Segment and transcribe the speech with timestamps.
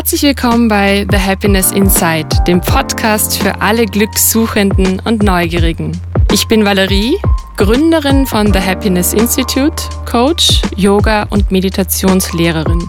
[0.00, 5.92] Herzlich willkommen bei The Happiness Inside, dem Podcast für alle Glückssuchenden und Neugierigen.
[6.32, 7.18] Ich bin Valerie,
[7.58, 9.76] Gründerin von The Happiness Institute,
[10.10, 12.88] Coach, Yoga und Meditationslehrerin.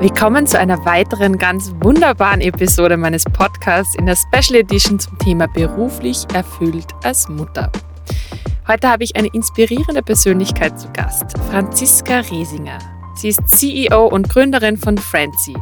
[0.00, 5.46] Willkommen zu einer weiteren ganz wunderbaren Episode meines Podcasts in der Special Edition zum Thema
[5.46, 7.70] beruflich erfüllt als Mutter.
[8.66, 12.93] Heute habe ich eine inspirierende Persönlichkeit zu Gast, Franziska Resinger.
[13.14, 15.54] Sie ist CEO und Gründerin von Frenzy.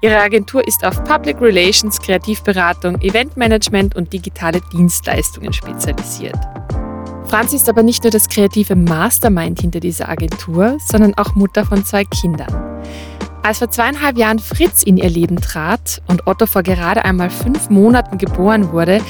[0.00, 6.38] Ihre Agentur ist auf Public Relations, Kreativberatung, Eventmanagement und digitale Dienstleistungen spezialisiert.
[7.24, 11.84] Franzi ist aber nicht nur das kreative Mastermind hinter dieser Agentur, sondern auch Mutter von
[11.84, 12.52] zwei Kindern.
[13.42, 17.70] Als vor zweieinhalb Jahren Fritz in ihr Leben trat und Otto vor gerade einmal fünf
[17.70, 19.00] Monaten geboren wurde,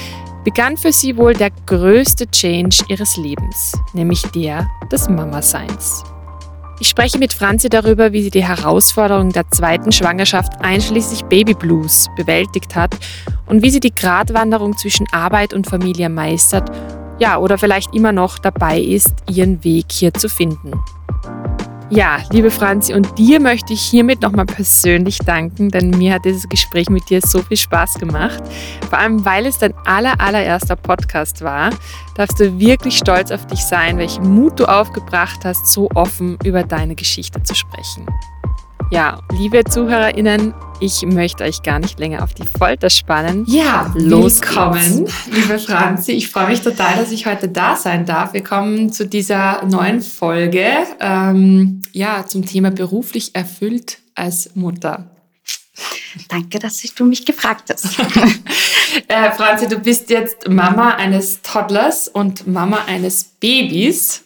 [0.43, 6.03] begann für sie wohl der größte Change ihres Lebens, nämlich der des Mama-Seins.
[6.79, 12.75] Ich spreche mit Franzi darüber, wie sie die Herausforderungen der zweiten Schwangerschaft einschließlich Babyblues bewältigt
[12.75, 12.95] hat
[13.45, 16.71] und wie sie die Gratwanderung zwischen Arbeit und Familie meistert,
[17.19, 20.73] ja, oder vielleicht immer noch dabei ist, ihren Weg hier zu finden.
[21.89, 26.47] Ja, liebe Franzi, und dir möchte ich hiermit nochmal persönlich danken, denn mir hat dieses
[26.47, 28.41] Gespräch mit dir so viel Spaß gemacht.
[28.89, 31.71] Vor allem, weil es dein aller, allererster Podcast war,
[32.15, 36.63] darfst du wirklich stolz auf dich sein, welchen Mut du aufgebracht hast, so offen über
[36.63, 38.07] deine Geschichte zu sprechen.
[38.91, 43.45] Ja, liebe ZuhörerInnen, ich möchte euch gar nicht länger auf die Folter spannen.
[43.47, 46.11] Ja, los willkommen, liebe Franzi.
[46.11, 48.33] Ich freue mich total, dass ich heute da sein darf.
[48.33, 50.67] Wir kommen zu dieser neuen Folge,
[50.99, 55.09] ähm, ja, zum Thema beruflich erfüllt als Mutter.
[56.27, 57.97] Danke, dass du mich gefragt hast.
[59.07, 64.25] äh, Franzi, du bist jetzt Mama eines Toddlers und Mama eines Babys.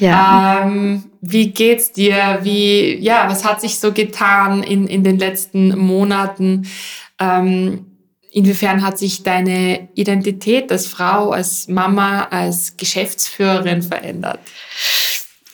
[0.00, 0.62] Ja.
[0.62, 2.40] Ähm, wie geht's dir?
[2.42, 6.66] Wie, ja, was hat sich so getan in, in den letzten Monaten?
[7.18, 7.86] Ähm,
[8.30, 14.40] inwiefern hat sich deine Identität als Frau, als Mama, als Geschäftsführerin verändert?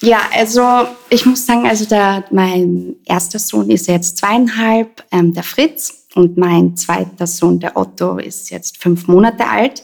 [0.00, 5.44] Ja, also ich muss sagen, also der, mein erster Sohn ist jetzt zweieinhalb, ähm, der
[5.44, 9.82] Fritz, und mein zweiter Sohn, der Otto, ist jetzt fünf Monate alt.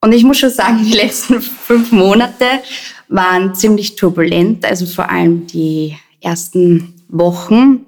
[0.00, 2.46] Und ich muss schon sagen, die letzten fünf Monate
[3.10, 7.84] waren ziemlich turbulent, also vor allem die ersten Wochen.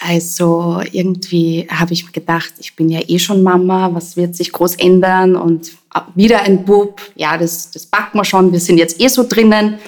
[0.00, 4.50] Also irgendwie habe ich mir gedacht, ich bin ja eh schon Mama, was wird sich
[4.50, 5.72] groß ändern und
[6.14, 9.78] wieder ein Bub, ja, das, das packen wir schon, wir sind jetzt eh so drinnen.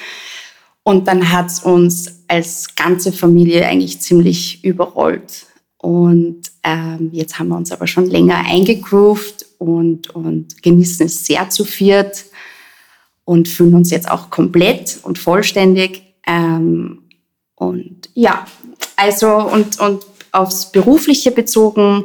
[0.83, 5.47] Und dann hat es uns als ganze Familie eigentlich ziemlich überrollt.
[5.79, 11.49] Und ähm, jetzt haben wir uns aber schon länger eingegroovt und, und genießen es sehr
[11.49, 12.25] zu viert
[13.25, 16.03] und fühlen uns jetzt auch komplett und vollständig.
[16.27, 17.03] Ähm,
[17.55, 18.45] und ja,
[18.97, 22.05] also und, und aufs Berufliche bezogen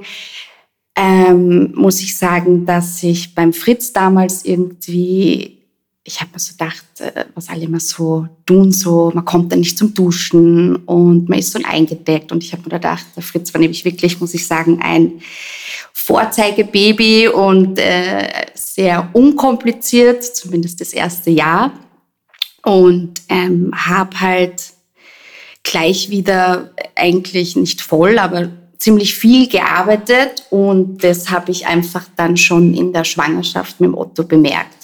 [0.96, 5.57] ähm, muss ich sagen, dass ich beim Fritz damals irgendwie,
[6.08, 9.60] ich habe mir so gedacht, äh, was alle immer so tun, so man kommt dann
[9.60, 12.32] nicht zum Duschen und man ist so eingedeckt.
[12.32, 15.22] Und ich habe mir gedacht, der Fritz war nämlich wirklich, muss ich sagen, ein
[15.92, 21.74] Vorzeigebaby und äh, sehr unkompliziert, zumindest das erste Jahr.
[22.64, 24.64] Und ähm, habe halt
[25.64, 32.38] gleich wieder eigentlich nicht voll, aber ziemlich viel gearbeitet und das habe ich einfach dann
[32.38, 34.77] schon in der Schwangerschaft mit dem Otto bemerkt.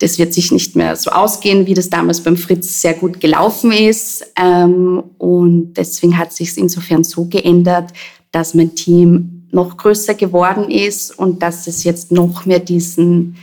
[0.00, 3.70] Das wird sich nicht mehr so ausgehen, wie das damals beim Fritz sehr gut gelaufen
[3.70, 4.26] ist.
[4.36, 7.92] Ähm, und deswegen hat sich insofern so geändert,
[8.32, 13.36] dass mein Team noch größer geworden ist und dass es jetzt noch mehr diesen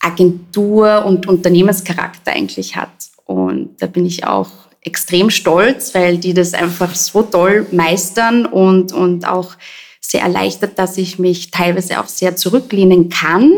[0.00, 2.90] Agentur- und Unternehmenscharakter eigentlich hat.
[3.24, 4.50] Und da bin ich auch
[4.82, 9.54] extrem stolz, weil die das einfach so toll meistern und, und auch
[10.00, 13.50] sehr erleichtert, dass ich mich teilweise auch sehr zurücklehnen kann.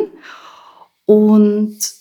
[1.04, 1.97] Und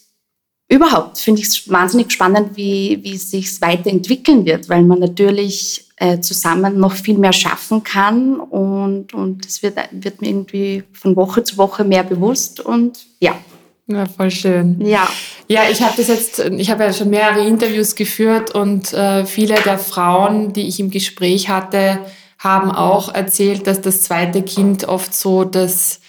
[0.70, 5.86] überhaupt finde ich es wahnsinnig spannend, wie, wie es sich weiterentwickeln wird, weil man natürlich
[5.98, 11.16] äh, zusammen noch viel mehr schaffen kann und, und es wird, wird mir irgendwie von
[11.16, 13.36] Woche zu Woche mehr bewusst und ja.
[13.90, 14.86] Ja, voll schön.
[14.86, 15.08] Ja.
[15.48, 19.56] Ja, ich habe das jetzt, ich habe ja schon mehrere Interviews geführt und äh, viele
[19.56, 22.00] der Frauen, die ich im Gespräch hatte,
[22.38, 26.02] haben auch erzählt, dass das zweite Kind oft so das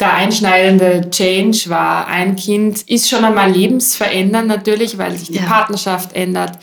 [0.00, 2.06] der einschneidende Change war.
[2.08, 5.44] Ein Kind ist schon einmal lebensverändernd natürlich, weil sich die ja.
[5.44, 6.58] Partnerschaft ändert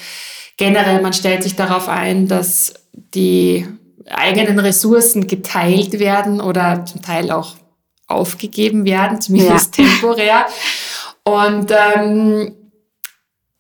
[0.62, 3.68] generell, man stellt sich darauf ein, dass die
[4.08, 7.56] eigenen Ressourcen geteilt werden oder zum Teil auch
[8.06, 9.86] aufgegeben werden, zumindest ja.
[9.86, 10.46] temporär.
[11.24, 12.54] Und ähm,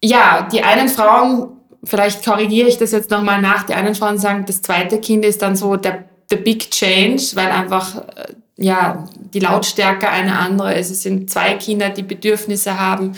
[0.03, 1.47] ja, die einen Frauen,
[1.83, 5.41] vielleicht korrigiere ich das jetzt nochmal nach, die einen Frauen sagen, das zweite Kind ist
[5.41, 10.91] dann so der the big change, weil einfach äh, ja, die Lautstärke eine andere ist.
[10.91, 13.13] Es sind zwei Kinder, die Bedürfnisse haben,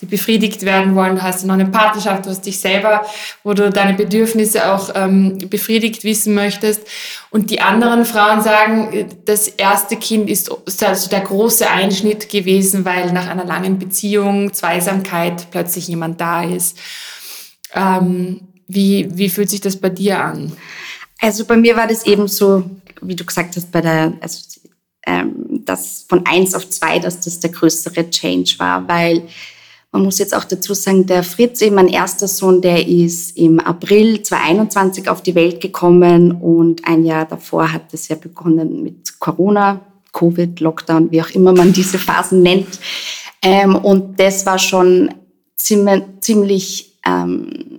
[0.00, 1.16] die befriedigt werden wollen.
[1.16, 3.04] Du hast noch eine Partnerschaft, du hast dich selber,
[3.42, 6.82] wo du deine Bedürfnisse auch ähm, befriedigt wissen möchtest.
[7.30, 10.50] Und die anderen Frauen sagen, das erste Kind ist
[10.82, 16.78] also der große Einschnitt gewesen, weil nach einer langen Beziehung, Zweisamkeit plötzlich jemand da ist.
[17.74, 20.52] Ähm, wie, wie fühlt sich das bei dir an?
[21.20, 22.64] Also bei mir war das eben so,
[23.00, 24.38] wie du gesagt hast, bei der, also
[25.06, 29.22] ähm, das von eins auf zwei, dass das der größere Change war, weil
[29.92, 33.60] man muss jetzt auch dazu sagen, der Fritz, eben mein erster Sohn, der ist im
[33.60, 39.18] April 2021 auf die Welt gekommen und ein Jahr davor hat es ja begonnen mit
[39.18, 39.80] Corona,
[40.12, 42.78] Covid, Lockdown, wie auch immer man diese Phasen nennt.
[43.40, 45.14] Ähm, und das war schon
[45.56, 47.75] ziemlich, ziemlich ähm,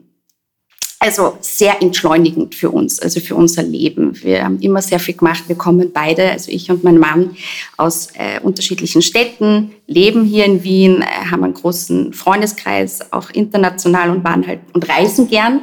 [1.08, 4.22] also sehr entschleunigend für uns, also für unser Leben.
[4.22, 5.44] Wir haben immer sehr viel gemacht.
[5.48, 7.36] Wir kommen beide, also ich und mein Mann,
[7.78, 14.10] aus äh, unterschiedlichen Städten, leben hier in Wien, äh, haben einen großen Freundeskreis, auch international
[14.10, 15.62] und waren halt und reisen gern.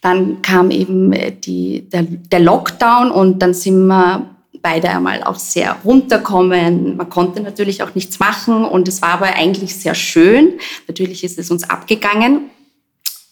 [0.00, 4.26] Dann kam eben äh, die, der, der Lockdown und dann sind wir
[4.62, 6.96] beide einmal auch sehr runterkommen.
[6.96, 10.54] Man konnte natürlich auch nichts machen und es war aber eigentlich sehr schön.
[10.88, 12.50] Natürlich ist es uns abgegangen.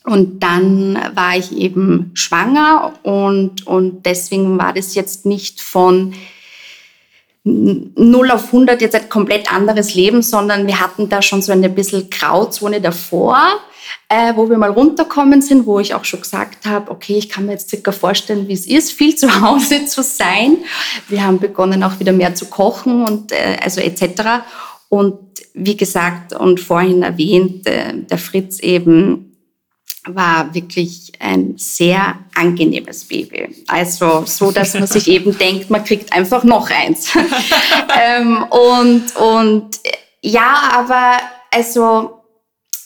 [0.08, 6.14] Und dann war ich eben schwanger und, und deswegen war das jetzt nicht von
[7.44, 11.68] 0 auf 100 jetzt ein komplett anderes Leben, sondern wir hatten da schon so eine
[11.68, 13.38] bisschen Grauzone davor,
[14.08, 17.46] äh, wo wir mal runterkommen sind, wo ich auch schon gesagt habe, okay, ich kann
[17.46, 20.58] mir jetzt circa vorstellen, wie es ist, viel zu Hause zu sein.
[21.08, 24.42] Wir haben begonnen auch wieder mehr zu kochen und äh, also etc.
[24.88, 25.18] Und
[25.52, 29.27] wie gesagt und vorhin erwähnt, äh, der Fritz eben
[30.06, 33.64] war wirklich ein sehr angenehmes Baby.
[33.66, 37.14] Also so, dass man sich eben denkt, man kriegt einfach noch eins.
[38.00, 39.80] ähm, und, und
[40.22, 41.18] ja, aber
[41.52, 42.18] also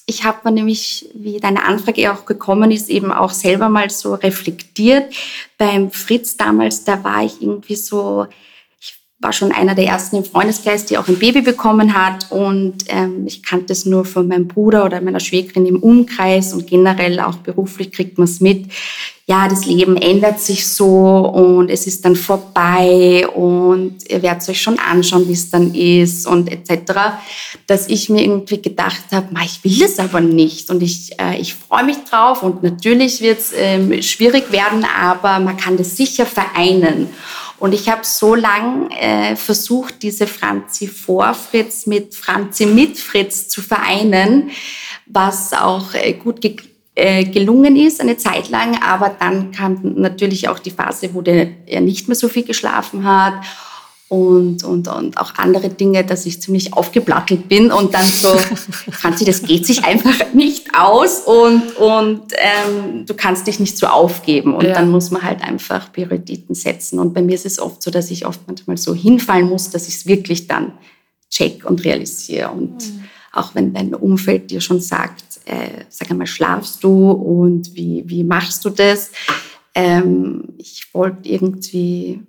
[0.06, 4.14] ich habe mir nämlich, wie deine Anfrage auch gekommen ist, eben auch selber mal so
[4.14, 5.14] reflektiert.
[5.58, 8.26] Beim Fritz damals, da war ich irgendwie so,
[9.22, 12.30] war schon einer der ersten im Freundeskreis, die auch ein Baby bekommen hat.
[12.30, 16.66] Und ähm, ich kannte es nur von meinem Bruder oder meiner Schwägerin im Umkreis und
[16.66, 18.66] generell auch beruflich kriegt man es mit.
[19.28, 24.60] Ja, das Leben ändert sich so und es ist dann vorbei und ihr werdet euch
[24.60, 26.92] schon anschauen, wie es dann ist und etc.
[27.68, 31.54] Dass ich mir irgendwie gedacht habe, ich will es aber nicht und ich, äh, ich
[31.54, 36.26] freue mich drauf und natürlich wird es ähm, schwierig werden, aber man kann das sicher
[36.26, 37.08] vereinen.
[37.62, 43.46] Und ich habe so lang äh, versucht, diese Franzi vor Fritz mit Franzi mit Fritz
[43.46, 44.50] zu vereinen,
[45.06, 46.56] was auch äh, gut ge
[46.96, 48.82] äh, gelungen ist eine Zeit lang.
[48.82, 53.04] Aber dann kam natürlich auch die Phase, wo der, er nicht mehr so viel geschlafen
[53.04, 53.34] hat
[54.12, 58.28] und, und, und auch andere Dinge, dass ich ziemlich aufgeplattelt bin und dann so,
[58.90, 63.86] Franzi, das geht sich einfach nicht aus und, und ähm, du kannst dich nicht so
[63.86, 64.54] aufgeben.
[64.54, 64.74] Und ja.
[64.74, 66.98] dann muss man halt einfach Prioritäten setzen.
[66.98, 69.88] Und bei mir ist es oft so, dass ich oft manchmal so hinfallen muss, dass
[69.88, 70.74] ich es wirklich dann
[71.30, 72.50] check und realisiere.
[72.50, 73.04] Und mhm.
[73.32, 78.24] auch wenn dein Umfeld dir schon sagt, äh, sag einmal, schlafst du und wie, wie
[78.24, 79.10] machst du das?
[79.74, 82.20] Ähm, ich wollte irgendwie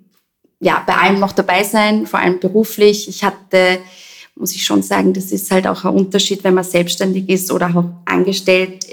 [0.64, 3.06] ja, bei allem noch dabei sein, vor allem beruflich.
[3.06, 3.80] Ich hatte,
[4.34, 7.68] muss ich schon sagen, das ist halt auch ein Unterschied, wenn man selbstständig ist oder
[7.76, 8.86] auch angestellt.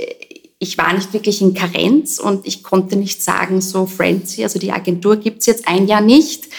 [0.60, 4.74] Ich war nicht wirklich in Karenz und ich konnte nicht sagen, so Frenzy, also die
[4.74, 6.50] Agentur gibt's jetzt ein Jahr nicht,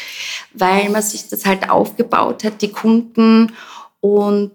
[0.54, 3.52] weil man sich das halt aufgebaut hat, die Kunden
[4.00, 4.50] und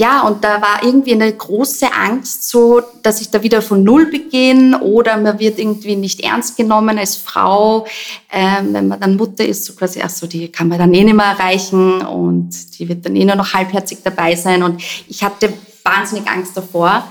[0.00, 4.06] ja, und da war irgendwie eine große Angst, so, dass ich da wieder von Null
[4.06, 7.86] beginne oder man wird irgendwie nicht ernst genommen als Frau.
[8.32, 11.04] Ähm, wenn man dann Mutter ist, so quasi, ach so, die kann man dann eh
[11.04, 14.62] nicht mehr erreichen und die wird dann eh nur noch halbherzig dabei sein.
[14.62, 15.52] Und ich hatte
[15.84, 17.06] wahnsinnig Angst davor.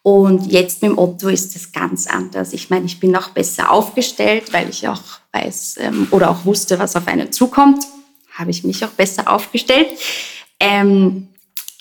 [0.00, 2.54] Und jetzt mit dem Otto ist es ganz anders.
[2.54, 5.02] Ich meine, ich bin auch besser aufgestellt, weil ich auch
[5.32, 7.84] weiß ähm, oder auch wusste, was auf einen zukommt.
[8.32, 9.88] Habe ich mich auch besser aufgestellt.
[10.58, 11.28] Ähm,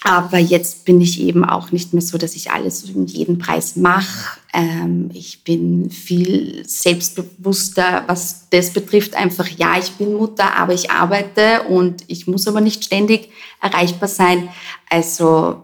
[0.03, 3.77] aber jetzt bin ich eben auch nicht mehr so, dass ich alles um jeden Preis
[3.77, 4.37] mache.
[4.53, 9.15] Ähm, ich bin viel selbstbewusster, was das betrifft.
[9.15, 13.29] Einfach, ja, ich bin Mutter, aber ich arbeite und ich muss aber nicht ständig
[13.61, 14.49] erreichbar sein.
[14.89, 15.63] Also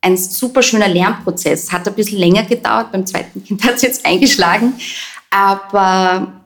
[0.00, 1.70] ein super schöner Lernprozess.
[1.70, 2.90] Hat ein bisschen länger gedauert.
[2.90, 4.74] Beim zweiten Kind hat es jetzt eingeschlagen.
[5.30, 6.37] Aber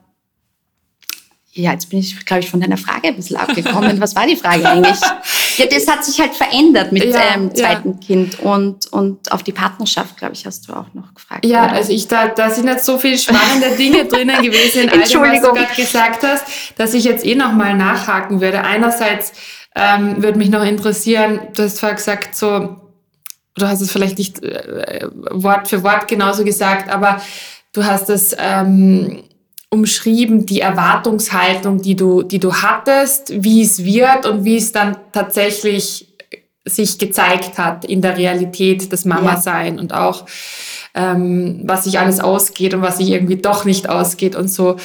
[1.55, 4.01] Ja, jetzt bin ich, glaube ich, von deiner Frage ein bisschen abgekommen.
[4.01, 4.99] Was war die Frage eigentlich?
[5.57, 7.97] Ja, das hat sich halt verändert mit ja, ähm, zweiten ja.
[8.07, 11.45] Kind und, und auf die Partnerschaft, glaube ich, hast du auch noch gefragt.
[11.45, 11.73] Ja, oder?
[11.73, 15.21] also ich da, da sind jetzt so viele spannende Dinge drinnen gewesen in all dem,
[15.21, 16.43] was du gerade gesagt hast,
[16.77, 18.63] dass ich jetzt eh nochmal nachhaken würde.
[18.63, 19.33] Einerseits
[19.75, 22.77] ähm, würde mich noch interessieren, du hast vorher gesagt, so,
[23.53, 27.21] du hast es vielleicht nicht äh, Wort für Wort genauso gesagt, aber
[27.73, 29.23] du hast es ähm,
[29.73, 34.97] umschrieben, die Erwartungshaltung, die du, die du hattest, wie es wird und wie es dann
[35.11, 36.13] tatsächlich
[36.65, 39.81] sich gezeigt hat in der Realität des Mama-Sein ja.
[39.81, 40.25] und auch
[40.93, 44.77] ähm, was sich alles ausgeht und was sich irgendwie doch nicht ausgeht und so.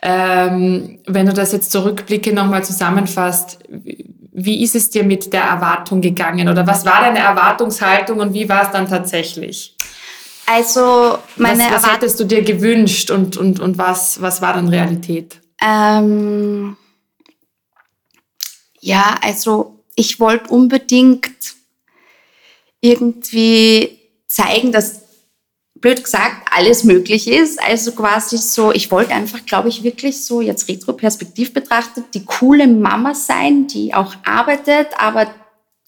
[0.00, 6.00] Ähm, wenn du das jetzt zurückblicke nochmal zusammenfasst, wie ist es dir mit der Erwartung
[6.00, 9.74] gegangen oder was war deine Erwartungshaltung und wie war es dann tatsächlich?
[10.46, 14.68] Also meine was, was hättest du dir gewünscht und, und, und was, was war dann
[14.68, 15.40] Realität?
[15.60, 16.76] Ähm,
[18.80, 21.54] ja, also ich wollte unbedingt
[22.80, 23.98] irgendwie
[24.28, 25.02] zeigen, dass
[25.74, 27.60] blöd gesagt alles möglich ist.
[27.62, 32.66] Also quasi so, ich wollte einfach, glaube ich, wirklich so jetzt retroperspektiv betrachtet, die coole
[32.66, 35.26] Mama sein, die auch arbeitet, aber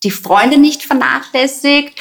[0.05, 1.95] die Freunde nicht vernachlässigt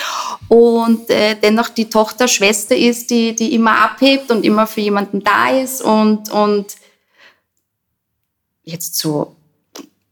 [0.49, 5.23] und äh, dennoch die Tochter Schwester ist, die, die immer abhebt und immer für jemanden
[5.23, 6.75] da ist und, und
[8.63, 9.35] jetzt so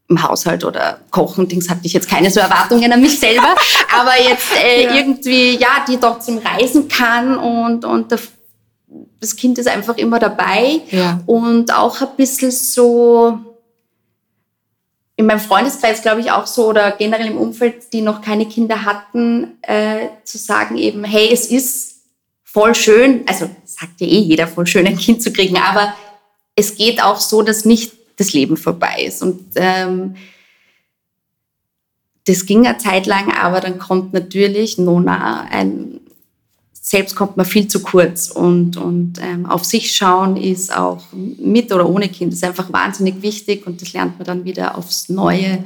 [0.08, 3.54] im Haushalt oder Kochen, Dings hatte ich jetzt keine so Erwartungen an mich selber,
[3.98, 4.94] aber jetzt äh, ja.
[4.94, 8.12] irgendwie, ja, die trotzdem reisen kann und, und
[9.20, 11.20] das Kind ist einfach immer dabei ja.
[11.26, 13.38] und auch ein bisschen so,
[15.16, 18.84] in meinem Freundeskreis, glaube ich, auch so oder generell im Umfeld, die noch keine Kinder
[18.84, 22.02] hatten, äh, zu sagen eben, hey, es ist
[22.44, 25.94] voll schön, also sagt ja eh jeder voll schön, ein Kind zu kriegen, aber
[26.54, 29.22] es geht auch so, dass nicht das Leben vorbei ist.
[29.22, 30.16] Und ähm,
[32.26, 36.00] das ging eine Zeit lang, aber dann kommt natürlich Nona ein
[36.88, 41.72] selbst kommt man viel zu kurz und, und ähm, auf sich schauen ist auch mit
[41.72, 45.64] oder ohne Kind ist einfach wahnsinnig wichtig und das lernt man dann wieder aufs Neue.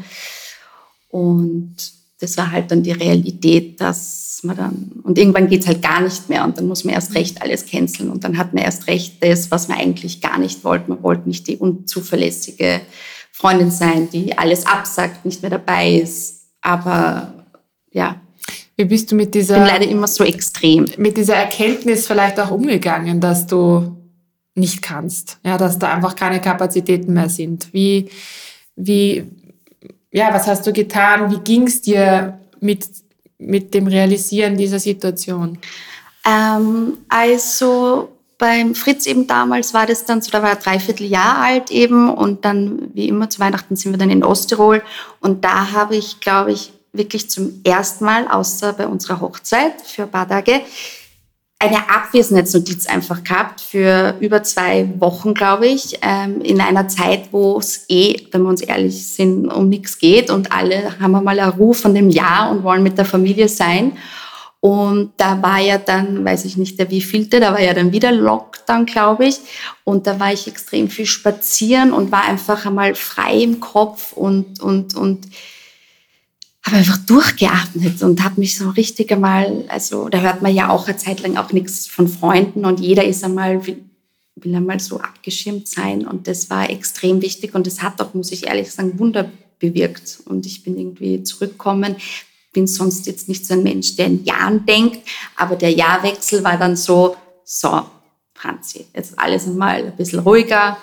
[1.10, 1.76] Und
[2.20, 6.00] das war halt dann die Realität, dass man dann, und irgendwann geht es halt gar
[6.00, 8.86] nicht mehr und dann muss man erst recht alles canceln und dann hat man erst
[8.86, 10.88] recht das, was man eigentlich gar nicht wollte.
[10.88, 12.80] Man wollte nicht die unzuverlässige
[13.30, 16.46] Freundin sein, die alles absagt, nicht mehr dabei ist.
[16.62, 17.44] Aber
[17.90, 18.22] ja,
[18.80, 19.56] wie bist du mit dieser.
[19.56, 20.86] Ich bin leider immer so extrem.
[20.96, 23.94] Mit dieser Erkenntnis vielleicht auch umgegangen, dass du
[24.54, 25.38] nicht kannst.
[25.44, 27.68] Ja, dass da einfach keine Kapazitäten mehr sind.
[27.72, 28.08] Wie,
[28.76, 29.24] wie,
[30.10, 31.30] ja, was hast du getan?
[31.30, 32.86] Wie ging es dir mit,
[33.38, 35.58] mit dem Realisieren dieser Situation?
[36.26, 38.08] Ähm, also
[38.38, 42.08] beim Fritz eben damals war das dann so, da war er dreiviertel Jahr alt eben
[42.08, 44.82] und dann, wie immer, zu Weihnachten sind wir dann in Osttirol
[45.20, 50.02] und da habe ich, glaube ich, wirklich zum ersten Mal, außer bei unserer Hochzeit für
[50.02, 50.60] ein paar Tage,
[51.62, 57.58] eine Abwesenheitsnotiz einfach gehabt für über zwei Wochen, glaube ich, ähm, in einer Zeit, wo
[57.58, 61.52] es eh, wenn wir uns ehrlich sind, um nichts geht und alle haben einmal einen
[61.52, 63.92] Ruf von dem Jahr und wollen mit der Familie sein.
[64.60, 68.12] Und da war ja dann, weiß ich nicht, der wievielte, da war ja dann wieder
[68.12, 69.38] Lockdown, glaube ich.
[69.84, 74.60] Und da war ich extrem viel spazieren und war einfach einmal frei im Kopf und,
[74.60, 75.26] und, und
[76.62, 80.86] habe einfach durchgeatmet und habe mich so richtig einmal, also da hört man ja auch
[80.86, 83.82] eine Zeit lang auch nichts von Freunden und jeder ist einmal, will,
[84.36, 88.32] will einmal so abgeschirmt sein und das war extrem wichtig und das hat auch, muss
[88.32, 91.96] ich ehrlich sagen, Wunder bewirkt und ich bin irgendwie zurückgekommen,
[92.52, 95.00] bin sonst jetzt nicht so ein Mensch, der in Jahren denkt,
[95.36, 97.82] aber der Jahrwechsel war dann so, so,
[98.34, 100.76] Franzi, jetzt alles einmal ein bisschen ruhiger,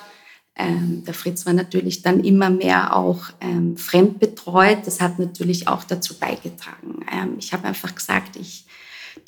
[0.57, 4.79] ähm, der Fritz war natürlich dann immer mehr auch ähm, fremdbetreut.
[4.85, 7.05] Das hat natürlich auch dazu beigetragen.
[7.11, 8.65] Ähm, ich habe einfach gesagt, ich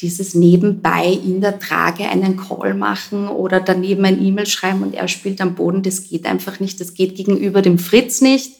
[0.02, 5.08] dieses nebenbei in der Trage einen Call machen oder daneben ein E-Mail schreiben und er
[5.08, 6.80] spielt am Boden, das geht einfach nicht.
[6.80, 8.54] Das geht gegenüber dem Fritz nicht.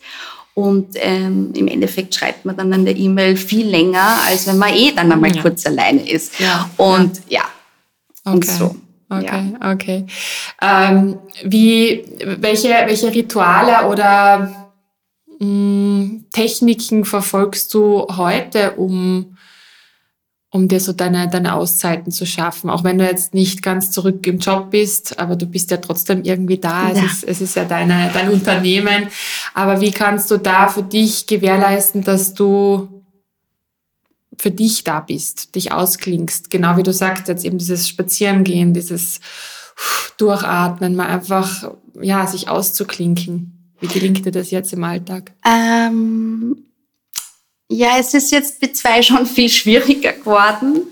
[0.54, 4.74] Und ähm, im Endeffekt schreibt man dann an der E-Mail viel länger, als wenn man
[4.74, 5.42] eh dann einmal ja.
[5.42, 6.40] kurz alleine ist.
[6.40, 6.70] Ja.
[6.76, 7.44] Und ja.
[8.26, 8.36] Okay.
[8.36, 8.76] und so.
[9.10, 9.72] Okay, ja.
[9.72, 10.06] okay.
[10.62, 14.70] Ähm, wie, welche, welche Rituale oder
[15.40, 19.36] mh, mm, Techniken verfolgst du heute, um,
[20.52, 22.70] um dir so deine, deine Auszeiten zu schaffen?
[22.70, 26.22] Auch wenn du jetzt nicht ganz zurück im Job bist, aber du bist ja trotzdem
[26.24, 26.90] irgendwie da.
[26.90, 27.06] Ja.
[27.06, 29.08] Es, ist, es ist ja deine, dein Unternehmen.
[29.56, 32.99] Aber wie kannst du da für dich gewährleisten, dass du
[34.40, 36.50] für dich da bist, dich ausklingst.
[36.50, 39.20] Genau wie du sagst, jetzt eben dieses Spazierengehen, dieses
[40.18, 43.76] Durchatmen, mal einfach, ja, sich auszuklinken.
[43.82, 45.34] Wie gelingt dir das jetzt im Alltag?
[45.46, 46.64] Ähm,
[47.70, 50.88] ja, es ist jetzt mit zwei schon viel schwieriger geworden.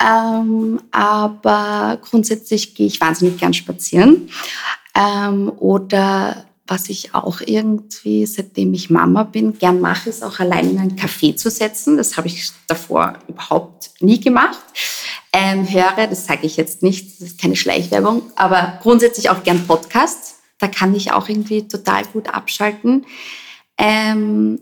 [0.00, 4.30] Ähm, aber grundsätzlich gehe ich wahnsinnig gern spazieren.
[4.94, 10.70] Ähm, oder was ich auch irgendwie, seitdem ich Mama bin, gern mache, ist auch allein
[10.70, 11.96] in einen Café zu setzen.
[11.96, 14.60] Das habe ich davor überhaupt nie gemacht.
[15.32, 19.66] Ähm, höre, das sage ich jetzt nicht, das ist keine Schleichwerbung, aber grundsätzlich auch gern
[19.66, 20.36] Podcasts.
[20.58, 23.06] Da kann ich auch irgendwie total gut abschalten.
[23.78, 24.60] Ähm,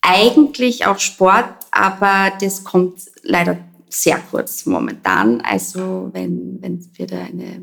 [0.00, 3.58] eigentlich auch Sport, aber das kommt leider
[3.88, 5.40] sehr kurz momentan.
[5.42, 7.62] Also wenn, wenn wir da eine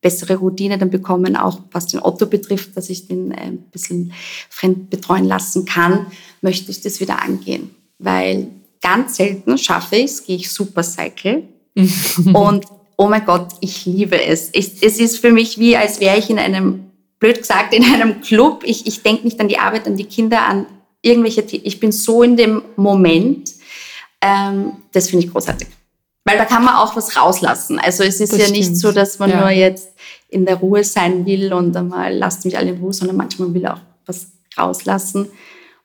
[0.00, 4.12] bessere Routine dann bekommen, auch was den Otto betrifft, dass ich den äh, ein bisschen
[4.48, 6.06] fremd betreuen lassen kann,
[6.40, 7.70] möchte ich das wieder angehen.
[7.98, 8.48] Weil
[8.80, 11.44] ganz selten schaffe ich es, gehe ich Supercycle.
[12.34, 12.64] und
[12.96, 14.50] oh mein Gott, ich liebe es.
[14.52, 18.20] Ich, es ist für mich wie, als wäre ich in einem, blöd gesagt, in einem
[18.22, 18.62] Club.
[18.64, 20.66] Ich, ich denke nicht an die Arbeit, an die Kinder, an
[21.02, 23.52] irgendwelche, ich bin so in dem Moment.
[24.22, 25.68] Ähm, das finde ich großartig.
[26.24, 27.78] Weil da kann man auch was rauslassen.
[27.78, 28.58] Also es ist das ja stimmt.
[28.58, 29.40] nicht so, dass man ja.
[29.40, 29.88] nur jetzt
[30.28, 33.66] in der Ruhe sein will und einmal lasst mich alle in Ruhe, sondern manchmal will
[33.66, 35.28] auch was rauslassen.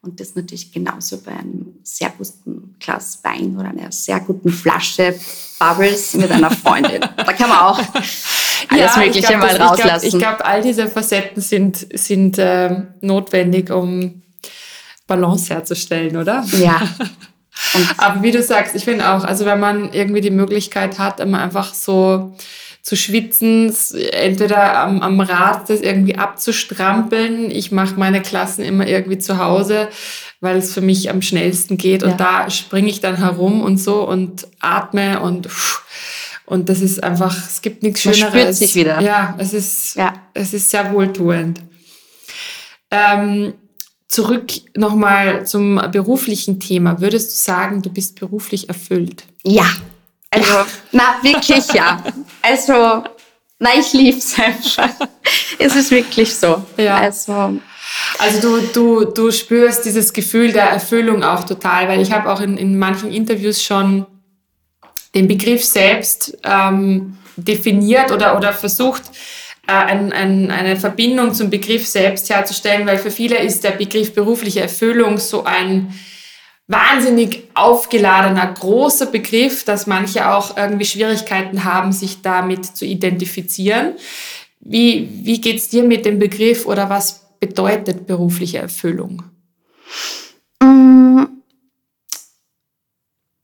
[0.02, 5.16] Und das natürlich genauso bei einem sehr guten Glas Wein oder einer sehr guten Flasche
[5.58, 7.02] Bubbles mit einer Freundin.
[7.02, 7.80] da kann man auch
[8.70, 10.06] alles ja, Mögliche glaub, mal rauslassen.
[10.06, 14.22] Ich glaube, glaub, all diese Facetten sind, sind äh, notwendig, um
[15.08, 16.46] Balance herzustellen, oder?
[16.52, 16.82] Ja,
[17.98, 21.42] Aber wie du sagst, ich finde auch, also wenn man irgendwie die Möglichkeit hat, immer
[21.42, 22.36] einfach so
[22.82, 23.76] zu schwitzen,
[24.12, 27.50] entweder am, am Rad das irgendwie abzustrampeln.
[27.50, 29.88] Ich mache meine Klassen immer irgendwie zu Hause,
[30.40, 32.04] weil es für mich am schnellsten geht.
[32.04, 35.50] Und da springe ich dann herum und so und atme und
[36.46, 38.22] und das ist einfach, es gibt nichts Schöneres.
[38.22, 39.02] Man spürt sich wieder.
[39.02, 40.14] Ja, es ist, ja.
[40.36, 41.62] es ist sehr wohltuend.
[42.92, 43.56] Ähm,
[44.08, 47.02] Zurück nochmal zum beruflichen Thema.
[47.02, 49.24] Würdest du sagen, du bist beruflich erfüllt?
[49.44, 49.68] Ja.
[50.30, 50.68] Also, ja.
[50.92, 52.04] na, wirklich ja.
[52.42, 53.04] Also,
[53.60, 54.90] na, ich liebe es einfach.
[55.60, 56.64] es ist wirklich so.
[56.78, 56.98] Ja.
[56.98, 57.60] Also,
[58.20, 62.42] also du, du, du spürst dieses Gefühl der Erfüllung auch total, weil ich habe auch
[62.42, 64.06] in, in manchen Interviews schon
[65.14, 69.04] den Begriff selbst ähm, definiert oder, oder versucht,
[69.68, 74.62] ein, ein, eine Verbindung zum Begriff selbst herzustellen, weil für viele ist der Begriff berufliche
[74.62, 75.94] Erfüllung so ein
[76.68, 83.94] wahnsinnig aufgeladener, großer Begriff, dass manche auch irgendwie Schwierigkeiten haben, sich damit zu identifizieren.
[84.60, 89.24] Wie, wie geht es dir mit dem Begriff oder was bedeutet berufliche Erfüllung?
[90.60, 91.26] Mm,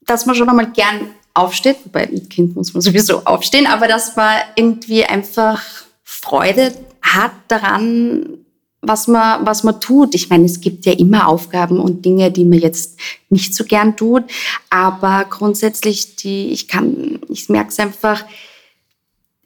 [0.04, 4.16] dass man schon einmal gern aufsteht, wobei mit Kind muss man sowieso aufstehen, aber dass
[4.16, 5.62] man irgendwie einfach
[6.22, 8.38] Freude hat daran,
[8.80, 10.14] was man, was man tut.
[10.14, 13.96] Ich meine, es gibt ja immer Aufgaben und Dinge, die man jetzt nicht so gern
[13.96, 14.24] tut,
[14.70, 18.24] aber grundsätzlich, die, ich kann, ich merke es einfach,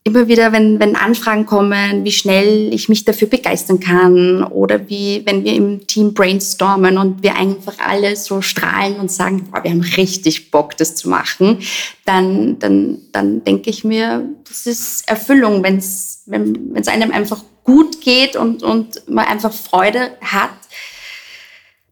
[0.06, 5.22] immer wieder, wenn, wenn Anfragen kommen, wie schnell ich mich dafür begeistern kann oder wie,
[5.26, 9.72] wenn wir im Team brainstormen und wir einfach alle so strahlen und sagen, boah, wir
[9.72, 11.58] haben richtig Bock, das zu machen,
[12.04, 18.00] dann, dann, dann denke ich mir, das ist Erfüllung, wenn's, wenn es einem einfach gut
[18.00, 20.50] geht und, und man einfach Freude hat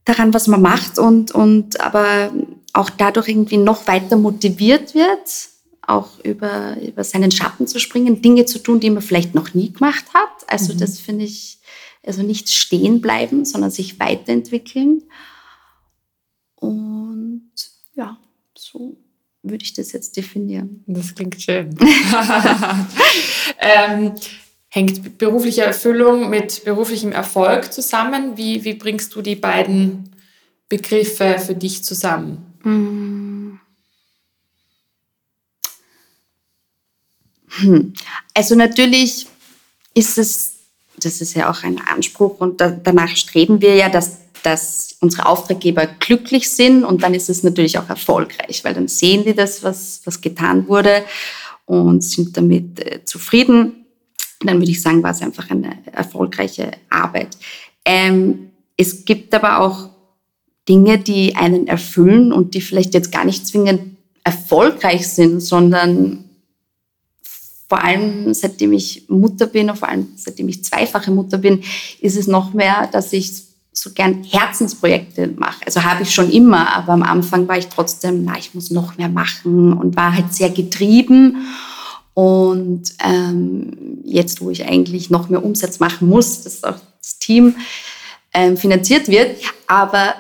[0.05, 2.31] daran, was man macht und, und aber
[2.75, 5.49] auch dadurch irgendwie noch weiter motiviert wird
[5.89, 9.73] auch über, über seinen Schatten zu springen, Dinge zu tun, die man vielleicht noch nie
[9.73, 10.31] gemacht hat.
[10.47, 10.79] Also mhm.
[10.79, 11.59] das finde ich,
[12.05, 15.03] also nicht stehen bleiben, sondern sich weiterentwickeln.
[16.57, 17.51] Und
[17.95, 18.19] ja,
[18.57, 18.97] so
[19.43, 20.83] würde ich das jetzt definieren.
[20.87, 21.77] Das klingt schön.
[23.59, 24.13] ähm,
[24.69, 28.37] hängt berufliche Erfüllung mit beruflichem Erfolg zusammen?
[28.37, 30.11] Wie, wie bringst du die beiden
[30.69, 32.55] Begriffe für dich zusammen?
[32.65, 33.34] Mhm.
[37.59, 37.93] Hm.
[38.35, 39.27] Also natürlich
[39.95, 40.55] ist es,
[40.99, 45.27] das ist ja auch ein Anspruch und da, danach streben wir ja, dass, dass unsere
[45.27, 49.63] Auftraggeber glücklich sind und dann ist es natürlich auch erfolgreich, weil dann sehen die das,
[49.63, 51.05] was, was getan wurde
[51.67, 53.87] und sind damit äh, zufrieden.
[54.41, 57.37] Dann würde ich sagen, war es einfach eine erfolgreiche Arbeit.
[57.85, 59.91] Ähm, es gibt aber auch
[60.69, 66.24] Dinge, die einen erfüllen und die vielleicht jetzt gar nicht zwingend erfolgreich sind, sondern
[67.69, 71.63] vor allem seitdem ich Mutter bin und vor allem seitdem ich zweifache Mutter bin,
[72.01, 73.33] ist es noch mehr, dass ich
[73.73, 75.67] so gern Herzensprojekte mache.
[75.67, 78.97] Also habe ich schon immer, aber am Anfang war ich trotzdem, na, ich muss noch
[78.97, 81.49] mehr machen und war halt sehr getrieben.
[82.15, 87.19] Und ähm, jetzt, wo ich eigentlich noch mehr Umsatz machen muss, das ist auch das
[87.19, 87.57] Team,
[88.33, 89.37] ähm, finanziert wird.
[89.67, 90.15] Aber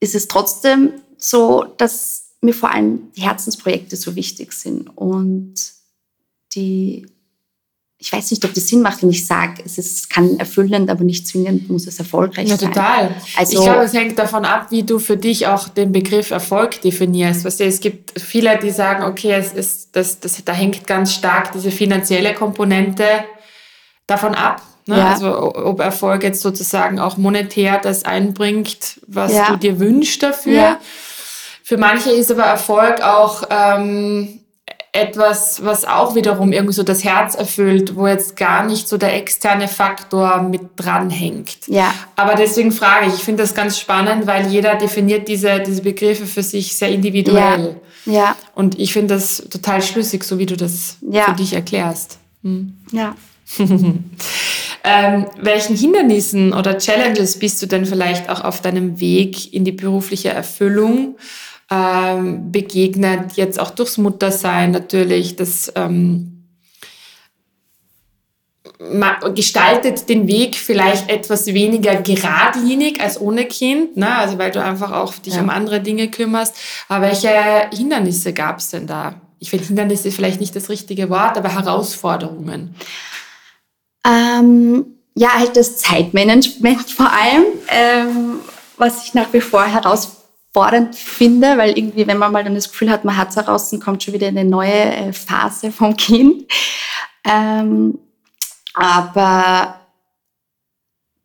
[0.00, 5.54] ist es trotzdem so, dass mir vor allem Herzensprojekte so wichtig sind und
[6.54, 7.06] die
[8.02, 11.04] ich weiß nicht, ob das Sinn macht, wenn ich sage, es ist, kann erfüllend, aber
[11.04, 12.72] nicht zwingend muss es erfolgreich ja, sein.
[12.74, 13.14] Ja, total.
[13.36, 16.80] Also, ich glaube, es hängt davon ab, wie du für dich auch den Begriff Erfolg
[16.80, 17.44] definierst.
[17.44, 21.14] Weißt du, es gibt viele, die sagen, okay, es ist, das, das, da hängt ganz
[21.14, 23.04] stark diese finanzielle Komponente
[24.08, 24.62] davon ab.
[24.86, 24.98] Ne?
[24.98, 25.12] Ja.
[25.12, 29.50] Also ob Erfolg jetzt sozusagen auch monetär das einbringt, was ja.
[29.50, 30.52] du dir wünschst dafür.
[30.52, 30.80] Ja.
[31.62, 34.40] Für manche ist aber Erfolg auch ähm,
[34.94, 39.16] etwas, was auch wiederum irgendwie so das Herz erfüllt, wo jetzt gar nicht so der
[39.16, 41.66] externe Faktor mit dranhängt.
[41.66, 41.94] Ja.
[42.14, 46.26] Aber deswegen frage ich, ich finde das ganz spannend, weil jeder definiert diese, diese Begriffe
[46.26, 47.80] für sich sehr individuell.
[48.04, 48.12] Ja.
[48.12, 48.36] ja.
[48.54, 51.24] Und ich finde das total schlüssig, so wie du das ja.
[51.24, 52.18] für dich erklärst.
[52.42, 52.74] Hm.
[52.92, 53.16] Ja.
[53.58, 59.72] ähm, welchen Hindernissen oder Challenges bist du denn vielleicht auch auf deinem Weg in die
[59.72, 61.16] berufliche Erfüllung?
[61.72, 66.28] Ähm, begegnet, jetzt auch durchs Muttersein natürlich, das ähm,
[69.34, 74.14] gestaltet den Weg vielleicht etwas weniger geradlinig als ohne Kind, ne?
[74.16, 75.40] also weil du einfach auch dich ja.
[75.40, 76.54] um andere Dinge kümmerst.
[76.88, 77.30] Aber welche
[77.72, 79.14] Hindernisse gab es denn da?
[79.38, 82.74] Ich finde Hindernisse vielleicht nicht das richtige Wort, aber Herausforderungen.
[84.04, 88.40] Ähm, ja, halt das Zeitmanagement vor allem, ähm,
[88.76, 90.21] was ich nach wie vor herausfordere
[90.52, 93.74] fordernd finde, weil irgendwie, wenn man mal dann das Gefühl hat, man hat es heraus,
[93.82, 96.44] kommt schon wieder eine neue äh, Phase vom Kind.
[97.24, 97.98] Ähm,
[98.74, 99.80] aber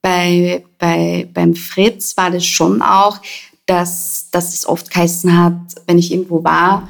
[0.02, 3.20] bei, bei, beim Fritz war das schon auch,
[3.66, 6.88] dass, dass es oft geheißen hat, wenn ich irgendwo war,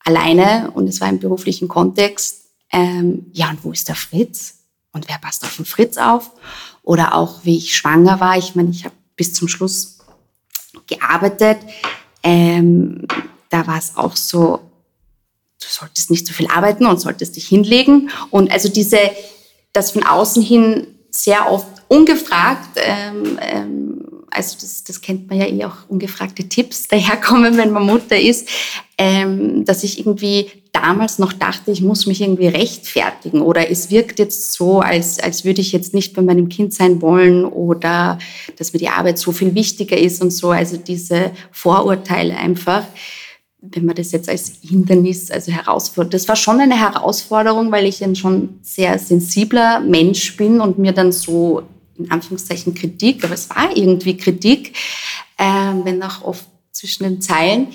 [0.00, 4.58] alleine und es war im beruflichen Kontext, ähm, ja, und wo ist der Fritz?
[4.92, 6.32] Und wer passt auf den Fritz auf?
[6.82, 8.36] Oder auch, wie ich schwanger war.
[8.38, 9.99] Ich meine, ich habe bis zum Schluss
[10.86, 11.58] gearbeitet.
[12.22, 13.06] Ähm,
[13.48, 14.60] da war es auch so,
[15.60, 18.10] du solltest nicht so viel arbeiten und solltest dich hinlegen.
[18.30, 18.98] Und also diese,
[19.72, 25.46] das von außen hin sehr oft ungefragt, ähm, ähm, also das, das kennt man ja
[25.46, 28.48] eh auch ungefragte Tipps daherkommen, wenn man Mutter ist,
[28.98, 34.18] ähm, dass ich irgendwie damals noch dachte, ich muss mich irgendwie rechtfertigen oder es wirkt
[34.18, 38.18] jetzt so, als, als würde ich jetzt nicht bei meinem Kind sein wollen oder
[38.56, 40.50] dass mir die Arbeit so viel wichtiger ist und so.
[40.50, 42.84] Also diese Vorurteile einfach,
[43.60, 46.14] wenn man das jetzt als Hindernis, also herausfordert.
[46.14, 50.92] Das war schon eine Herausforderung, weil ich ein schon sehr sensibler Mensch bin und mir
[50.92, 51.62] dann so
[52.04, 54.76] in Anführungszeichen Kritik, aber es war irgendwie Kritik,
[55.36, 57.68] äh, wenn auch oft zwischen den Zeilen,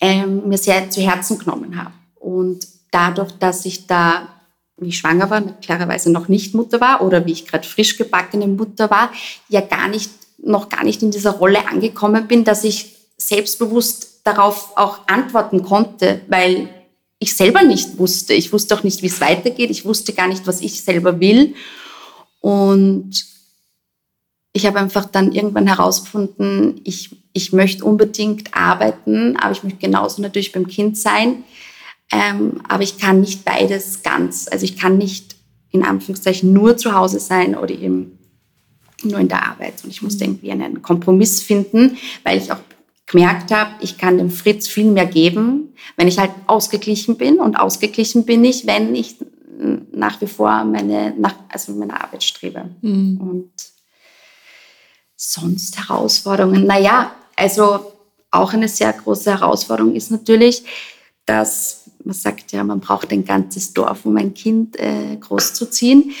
[0.00, 1.92] äh, mir sehr zu Herzen genommen habe.
[2.16, 4.28] Und dadurch, dass ich da,
[4.76, 8.46] wie ich schwanger war, klarerweise noch nicht Mutter war oder wie ich gerade frisch gebackene
[8.46, 9.10] Mutter war,
[9.48, 14.76] ja gar nicht, noch gar nicht in dieser Rolle angekommen bin, dass ich selbstbewusst darauf
[14.76, 16.68] auch antworten konnte, weil
[17.18, 18.34] ich selber nicht wusste.
[18.34, 19.70] Ich wusste auch nicht, wie es weitergeht.
[19.70, 21.54] Ich wusste gar nicht, was ich selber will.
[22.40, 23.24] Und
[24.52, 30.20] ich habe einfach dann irgendwann herausgefunden, ich, ich möchte unbedingt arbeiten, aber ich möchte genauso
[30.20, 31.44] natürlich beim Kind sein.
[32.12, 34.46] Ähm, aber ich kann nicht beides ganz.
[34.50, 35.36] Also ich kann nicht
[35.70, 38.18] in Anführungszeichen nur zu Hause sein oder eben
[39.02, 39.82] nur in der Arbeit.
[39.82, 40.32] Und ich musste mhm.
[40.32, 42.60] irgendwie einen Kompromiss finden, weil ich auch
[43.06, 47.38] gemerkt habe, ich kann dem Fritz viel mehr geben, wenn ich halt ausgeglichen bin.
[47.38, 49.16] Und ausgeglichen bin ich, wenn ich
[49.92, 52.70] nach wie vor meine, nach, also meine Arbeit strebe.
[52.82, 53.16] Mhm.
[53.18, 53.71] Und
[55.30, 56.66] sonst Herausforderungen?
[56.66, 57.92] Naja, also
[58.30, 60.64] auch eine sehr große Herausforderung ist natürlich,
[61.26, 66.12] dass man sagt ja, man braucht ein ganzes Dorf, um ein Kind äh, großzuziehen.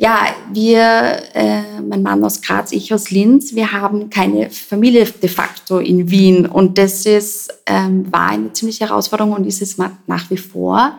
[0.00, 5.28] Ja, wir, äh, mein Mann aus Graz, ich aus Linz, wir haben keine Familie de
[5.28, 6.46] facto in Wien.
[6.46, 10.98] Und das ist, ähm, war eine ziemliche Herausforderung und ist es nach wie vor.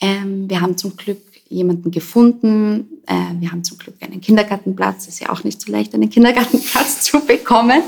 [0.00, 2.88] Ähm, wir haben zum Glück jemanden gefunden.
[3.06, 5.06] Äh, wir haben zum Glück einen Kindergartenplatz.
[5.08, 7.82] Ist ja auch nicht so leicht, einen Kindergartenplatz zu bekommen.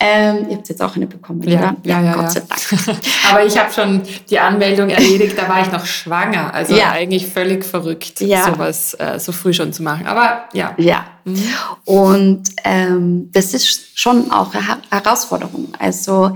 [0.00, 1.76] Ähm, ihr habt jetzt auch eine bekommen, ja, oder?
[1.84, 2.98] Ja, ja, Gott sei Dank.
[3.30, 6.52] Aber ich habe schon die Anmeldung erledigt, da war ich noch schwanger.
[6.52, 6.90] Also ja.
[6.90, 8.46] eigentlich völlig verrückt, ja.
[8.46, 10.06] sowas äh, so früh schon zu machen.
[10.06, 10.74] Aber ja.
[10.76, 11.06] Ja.
[11.24, 11.42] Mhm.
[11.84, 15.68] Und ähm, das ist schon auch eine Herausforderung.
[15.78, 16.34] Also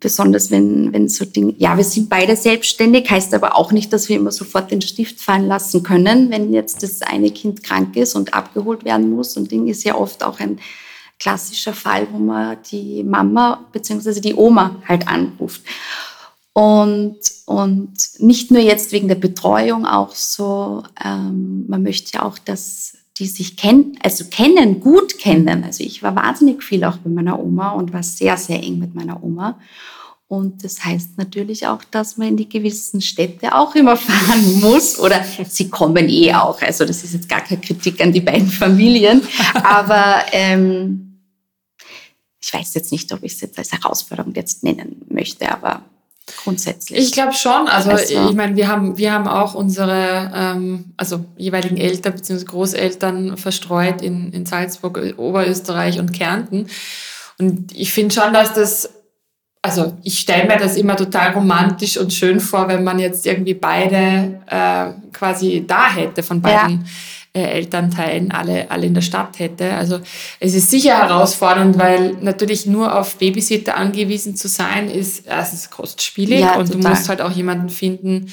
[0.00, 4.08] besonders wenn, wenn so Dinge, ja, wir sind beide selbstständig, heißt aber auch nicht, dass
[4.08, 8.14] wir immer sofort den Stift fallen lassen können, wenn jetzt das eine Kind krank ist
[8.14, 9.36] und abgeholt werden muss.
[9.36, 10.58] Und Ding ist ja oft auch ein
[11.18, 14.20] klassischer Fall, wo man die Mama bzw.
[14.20, 15.62] die Oma halt anruft.
[16.52, 22.38] Und, und nicht nur jetzt wegen der Betreuung, auch so, ähm, man möchte ja auch,
[22.38, 25.64] dass die sich kennen, also kennen, gut kennen.
[25.64, 28.94] Also ich war wahnsinnig viel auch bei meiner Oma und war sehr, sehr eng mit
[28.94, 29.58] meiner Oma.
[30.28, 34.98] Und das heißt natürlich auch, dass man in die gewissen Städte auch immer fahren muss.
[34.98, 36.60] Oder sie kommen eh auch.
[36.60, 39.22] Also das ist jetzt gar keine Kritik an die beiden Familien.
[39.54, 41.22] Aber ähm,
[42.40, 45.82] ich weiß jetzt nicht, ob ich es jetzt als Herausforderung jetzt nennen möchte, aber
[46.42, 46.98] grundsätzlich.
[46.98, 47.68] Ich glaube schon.
[47.68, 52.44] Also, also, ich meine, wir haben, wir haben auch unsere ähm, also jeweiligen Eltern bzw.
[52.44, 56.66] Großeltern verstreut in, in Salzburg, Oberösterreich und Kärnten.
[57.38, 58.90] Und ich finde schon, dass das
[59.62, 63.54] also ich stelle mir das immer total romantisch und schön vor, wenn man jetzt irgendwie
[63.54, 66.86] beide äh, quasi da hätte von beiden ja.
[67.36, 69.74] Äh, Elternteilen, alle, alle in der Stadt hätte.
[69.74, 70.00] Also
[70.40, 76.40] es ist sicher herausfordernd, weil natürlich nur auf Babysitter angewiesen zu sein, ist erstens kostspielig
[76.40, 76.80] ja, und total.
[76.80, 78.32] du musst halt auch jemanden finden,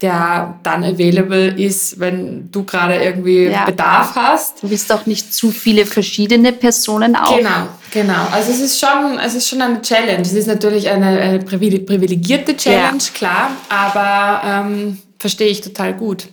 [0.00, 3.64] der dann available ist, wenn du gerade irgendwie ja.
[3.64, 4.62] Bedarf hast.
[4.62, 7.36] Du bist auch nicht zu viele verschiedene Personen auch.
[7.36, 8.28] Genau, genau.
[8.30, 10.22] Also es ist schon, es ist schon eine Challenge.
[10.22, 13.12] Es ist natürlich eine, eine privilegierte Challenge, ja.
[13.14, 16.28] klar, aber ähm, verstehe ich total gut.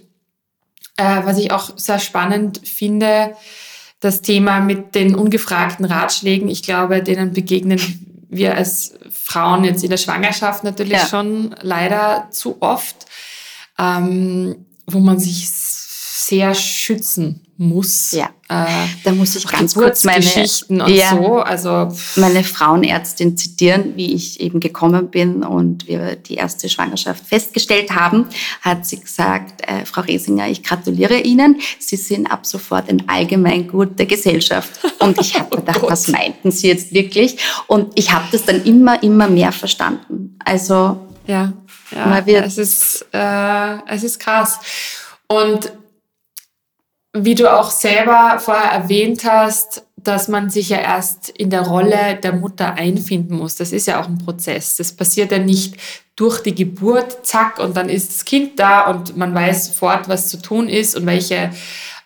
[0.97, 3.35] Äh, was ich auch sehr spannend finde,
[3.99, 6.47] das Thema mit den ungefragten Ratschlägen.
[6.49, 7.79] Ich glaube, denen begegnen
[8.29, 11.07] wir als Frauen jetzt in der Schwangerschaft natürlich ja.
[11.07, 13.05] schon leider zu oft
[13.77, 15.49] ähm, wo man sich
[16.27, 18.11] sehr schützen muss.
[18.11, 21.37] Ja, äh, da muss ich ganz kurz meine Geschichten und ja, so.
[21.37, 27.91] Also meine Frauenärztin zitieren, wie ich eben gekommen bin und wir die erste Schwangerschaft festgestellt
[27.91, 28.27] haben,
[28.61, 31.61] hat sie gesagt: äh, Frau Resinger, ich gratuliere Ihnen.
[31.79, 34.71] Sie sind ab sofort ein Allgemeingut der Gesellschaft.
[34.99, 37.37] Und ich habe oh gedacht, oh was meinten Sie jetzt wirklich?
[37.67, 40.37] Und ich habe das dann immer, immer mehr verstanden.
[40.43, 41.53] Also ja.
[41.91, 44.59] Ja, es ist, äh, es ist krass.
[45.27, 45.71] Und
[47.15, 52.19] wie du auch selber vorher erwähnt hast, dass man sich ja erst in der Rolle
[52.21, 53.55] der Mutter einfinden muss.
[53.55, 54.75] Das ist ja auch ein Prozess.
[54.75, 55.75] Das passiert ja nicht
[56.15, 60.27] durch die Geburt, zack, und dann ist das Kind da und man weiß sofort, was
[60.27, 61.49] zu tun ist und welche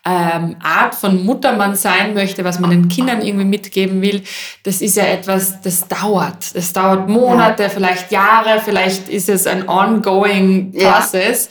[0.06, 4.24] ähm, Art von Mutter man sein möchte, was man den Kindern irgendwie mitgeben will,
[4.64, 6.56] das ist ja etwas, das dauert.
[6.56, 7.70] Das dauert Monate, ja.
[7.70, 11.50] vielleicht Jahre, vielleicht ist es ein ongoing process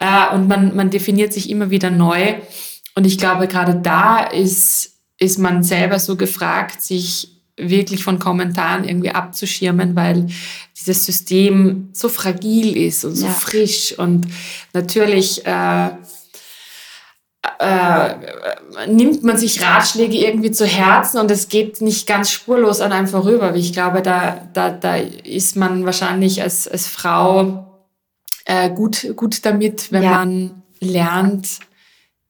[0.00, 0.30] ja.
[0.30, 2.36] äh, und man, man definiert sich immer wieder neu.
[2.98, 8.82] Und ich glaube, gerade da ist, ist man selber so gefragt, sich wirklich von Kommentaren
[8.82, 10.26] irgendwie abzuschirmen, weil
[10.76, 13.32] dieses System so fragil ist und so ja.
[13.32, 14.26] frisch und
[14.72, 15.90] natürlich äh,
[17.60, 18.14] äh,
[18.88, 23.06] nimmt man sich Ratschläge irgendwie zu Herzen und es geht nicht ganz spurlos an einem
[23.06, 23.54] vorüber.
[23.54, 27.64] Ich glaube, da, da, da ist man wahrscheinlich als, als Frau
[28.44, 30.10] äh, gut, gut damit, wenn ja.
[30.10, 31.60] man lernt,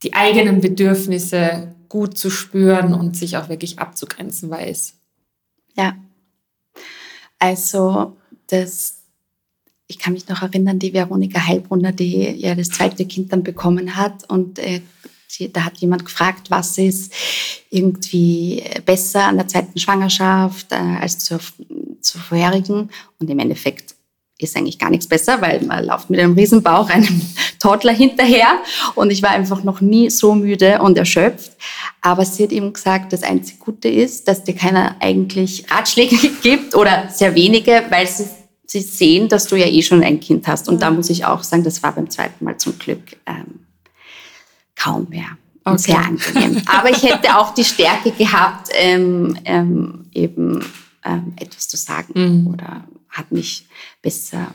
[0.03, 4.95] die eigenen Bedürfnisse gut zu spüren und sich auch wirklich abzugrenzen weiß.
[5.77, 5.97] Ja,
[7.39, 8.95] also das
[9.91, 13.97] ich kann mich noch erinnern, die Veronika Heilbrunner, die ja das zweite Kind dann bekommen
[13.97, 14.83] hat und äh,
[15.53, 17.13] da hat jemand gefragt, was ist
[17.71, 21.39] irgendwie besser an der zweiten Schwangerschaft äh, als zur,
[22.01, 22.91] zur vorherigen.
[23.21, 23.88] Und im Endeffekt
[24.39, 27.21] ist eigentlich gar nichts besser, weil man läuft mit einem Riesenbauch einem
[27.59, 28.59] Toddler hinterher
[28.95, 31.53] und ich war einfach noch nie so müde und erschöpft.
[32.01, 36.75] Aber sie hat eben gesagt, das einzige Gute ist, dass dir keiner eigentlich Ratschläge gibt
[36.75, 38.27] oder sehr wenige, weil sie,
[38.67, 40.69] sie sehen, dass du ja eh schon ein Kind hast.
[40.69, 43.67] Und da muss ich auch sagen, das war beim zweiten Mal zum Glück ähm,
[44.77, 45.37] kaum mehr.
[45.65, 45.79] Okay.
[45.79, 46.63] Sehr angenehm.
[46.67, 50.65] Aber ich hätte auch die Stärke gehabt, ähm, ähm, eben
[51.05, 52.47] ähm, etwas zu sagen mhm.
[52.47, 52.85] oder
[53.19, 53.67] hat mich
[54.03, 54.53] besser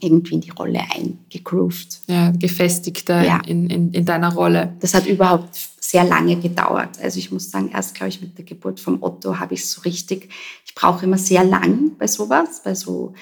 [0.00, 2.02] irgendwie in die Rolle eingegroovt.
[2.06, 3.40] Ja, gefestigter ja.
[3.46, 4.76] In, in, in deiner Rolle.
[4.80, 7.00] Das hat überhaupt sehr lange gedauert.
[7.02, 9.80] Also ich muss sagen, erst glaube ich mit der Geburt vom Otto habe ich so
[9.82, 10.30] richtig,
[10.66, 13.14] ich brauche immer sehr lang bei sowas, bei so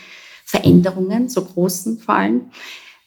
[0.44, 2.50] Veränderungen, so großen vor allem.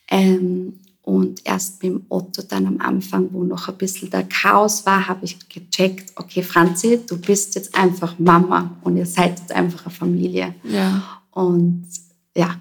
[0.09, 4.85] Ähm, und erst mit dem Otto dann am Anfang, wo noch ein bisschen der Chaos
[4.85, 9.51] war, habe ich gecheckt, okay, Franzi, du bist jetzt einfach Mama und ihr seid jetzt
[9.51, 10.55] einfach eine Familie.
[10.63, 11.03] Ja.
[11.31, 11.87] Und
[12.35, 12.55] ja,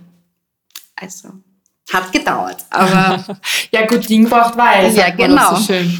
[0.97, 1.29] also
[1.93, 3.25] hat gedauert, aber
[3.71, 4.97] ja gut, Ding braucht Weiß.
[4.97, 5.55] Ja, genau.
[5.55, 5.99] So schön.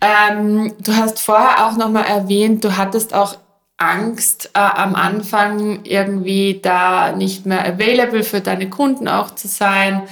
[0.00, 3.36] ähm, du hast vorher auch noch mal erwähnt, du hattest auch
[3.78, 10.02] Angst äh, am Anfang irgendwie da nicht mehr available für deine Kunden auch zu sein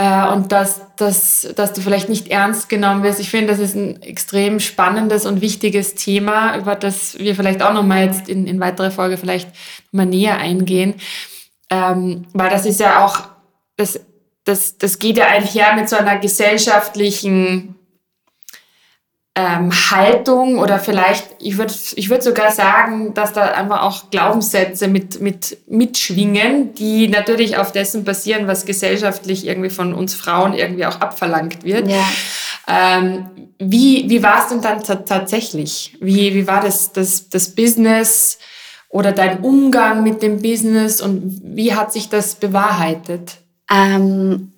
[0.00, 3.20] äh, und dass, dass, dass du vielleicht nicht ernst genommen wirst.
[3.20, 7.74] Ich finde, das ist ein extrem spannendes und wichtiges Thema, über das wir vielleicht auch
[7.74, 9.50] nochmal jetzt in, in weitere Folge vielleicht
[9.92, 10.94] mal näher eingehen.
[11.68, 13.28] Ähm, weil das ist ja auch,
[13.76, 14.00] das,
[14.44, 17.74] das, das geht ja einher mit so einer gesellschaftlichen,
[19.40, 24.86] ähm, Haltung oder vielleicht, ich würde ich würd sogar sagen, dass da einfach auch Glaubenssätze
[24.86, 30.84] mit, mit mitschwingen, die natürlich auf dessen basieren, was gesellschaftlich irgendwie von uns Frauen irgendwie
[30.84, 31.88] auch abverlangt wird.
[31.88, 32.04] Ja.
[32.68, 35.96] Ähm, wie wie war es denn dann tatsächlich?
[36.00, 38.38] Wie, wie war das, das, das Business
[38.90, 43.38] oder dein Umgang mit dem Business und wie hat sich das bewahrheitet?
[43.72, 44.52] Ähm,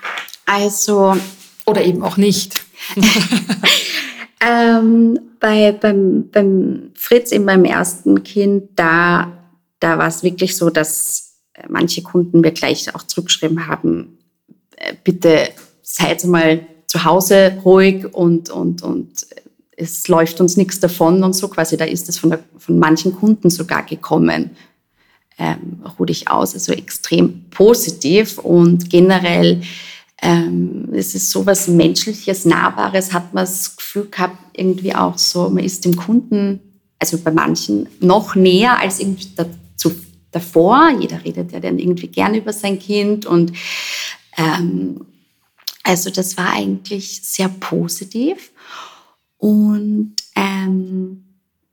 [0.44, 1.16] also.
[1.64, 2.60] Oder eben auch nicht.
[4.44, 9.32] ähm, bei, beim, beim Fritz, in meinem ersten Kind, da,
[9.80, 11.34] da war es wirklich so, dass
[11.68, 14.18] manche Kunden mir gleich auch zurückgeschrieben haben,
[14.76, 15.48] äh, bitte
[15.82, 19.26] seid mal zu Hause ruhig und, und, und
[19.76, 21.76] es läuft uns nichts davon und so quasi.
[21.76, 24.50] Da ist es von, von manchen Kunden sogar gekommen.
[25.38, 29.62] Ähm, ruh dich aus, also extrem positiv und generell
[30.22, 35.50] ähm, es ist so was Menschliches, Nahbares, hat man das Gefühl gehabt, irgendwie auch so,
[35.50, 36.60] man ist dem Kunden,
[36.98, 39.92] also bei manchen, noch näher als irgendwie dazu,
[40.30, 40.90] davor.
[41.00, 43.52] Jeder redet ja dann irgendwie gern über sein Kind und
[44.36, 45.04] ähm,
[45.82, 48.52] also das war eigentlich sehr positiv.
[49.38, 51.24] Und ähm,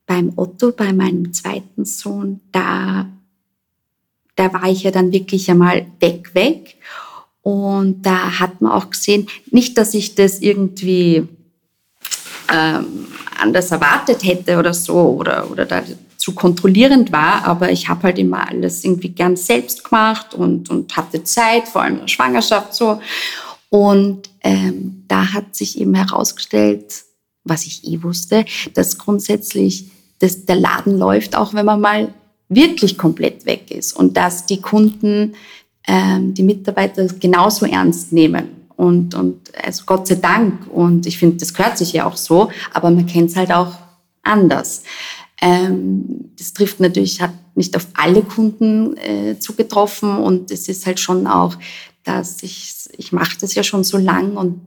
[0.08, 3.08] beim Otto, bei meinem zweiten Sohn, da,
[4.36, 6.78] da war ich ja dann wirklich einmal weg, weg.
[7.42, 11.28] Und da hat man auch gesehen, nicht, dass ich das irgendwie
[12.52, 13.08] ähm,
[13.40, 15.84] anders erwartet hätte oder so oder, oder da
[16.18, 20.96] zu kontrollierend war, aber ich habe halt immer alles irgendwie gern selbst gemacht und, und
[20.98, 23.02] hatte Zeit, vor allem in der Schwangerschaft so.
[23.70, 27.04] Und ähm, da hat sich eben herausgestellt,
[27.46, 32.14] was ich eh wusste, dass grundsätzlich dass der Laden läuft, auch wenn man mal
[32.50, 35.36] wirklich komplett weg ist und dass die Kunden,
[35.90, 38.50] ähm, die Mitarbeiter genauso ernst nehmen.
[38.76, 40.68] Und, und also Gott sei Dank.
[40.72, 43.74] Und ich finde, das gehört sich ja auch so, aber man kennt es halt auch
[44.24, 44.84] anders.
[45.42, 51.00] Ähm, das trifft natürlich, hat nicht auf alle Kunden äh, zugetroffen und es ist halt
[51.00, 51.56] schon auch
[52.04, 54.62] dass ich, ich mache das ja schon so lang und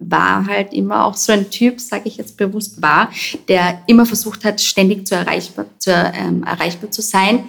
[0.00, 3.10] war halt immer auch so ein Typ, sage ich jetzt bewusst, war,
[3.48, 7.44] der immer versucht hat, ständig zu erreichbar zu, ähm, erreichbar zu sein,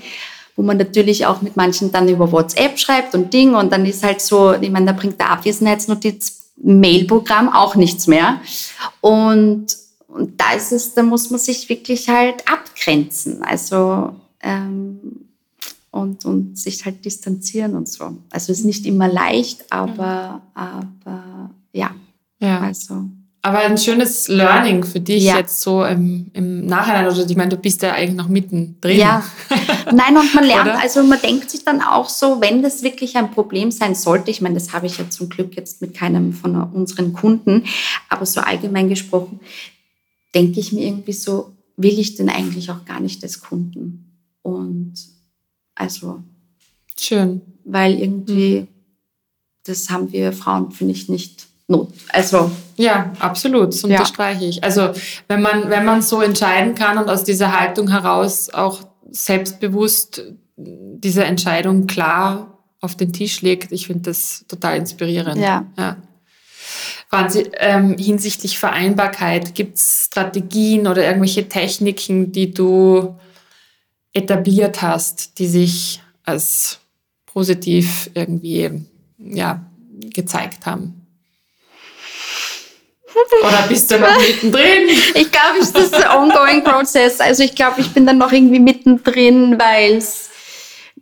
[0.55, 4.03] wo man natürlich auch mit manchen dann über WhatsApp schreibt und Ding und dann ist
[4.03, 8.39] halt so, ich meine, da bringt der Abwesenheitsnotiz Mailprogramm auch nichts mehr
[9.01, 9.67] und,
[10.07, 15.25] und da ist es, da muss man sich wirklich halt abgrenzen, also ähm,
[15.95, 18.17] und, und sich halt distanzieren und so.
[18.29, 21.91] Also es ist nicht immer leicht, aber, aber ja.
[22.39, 22.59] ja.
[22.59, 23.05] Also.
[23.45, 25.37] Aber ein schönes Learning für dich ja.
[25.37, 27.05] jetzt so im, im Nachhinein.
[27.05, 28.97] Also ich meine, du bist ja eigentlich noch mittendrin.
[28.97, 29.23] Ja.
[29.93, 33.29] Nein, und man lernt, also man denkt sich dann auch so, wenn das wirklich ein
[33.29, 36.55] Problem sein sollte, ich meine, das habe ich ja zum Glück jetzt mit keinem von
[36.55, 37.65] unseren Kunden,
[38.09, 39.39] aber so allgemein gesprochen,
[40.33, 44.11] denke ich mir irgendwie so, will ich denn eigentlich auch gar nicht als Kunden?
[44.41, 44.95] Und
[45.75, 46.23] also
[46.99, 47.41] schön.
[47.63, 48.67] Weil irgendwie, mhm.
[49.65, 51.89] das haben wir Frauen, finde ich, nicht not.
[52.09, 54.49] Also ja, absolut, das unterstreiche ja.
[54.49, 54.63] ich.
[54.63, 54.91] Also
[55.27, 60.23] wenn man, wenn man so entscheiden kann und aus dieser Haltung heraus auch selbstbewusst
[60.57, 65.37] diese Entscheidung klar auf den Tisch legt, ich finde das total inspirierend.
[65.37, 65.65] Ja.
[65.77, 65.97] ja.
[67.09, 73.15] Franzi, ähm, hinsichtlich Vereinbarkeit, gibt es Strategien oder irgendwelche Techniken, die du
[74.13, 76.79] etabliert hast, die sich als
[77.25, 78.85] positiv irgendwie
[79.19, 79.65] ja,
[80.13, 81.04] gezeigt haben?
[83.41, 84.89] Oder bist du noch mittendrin?
[85.15, 87.19] Ich glaube, es ist ein ongoing Prozess.
[87.19, 90.29] Also ich glaube, ich bin dann noch irgendwie mittendrin, weil es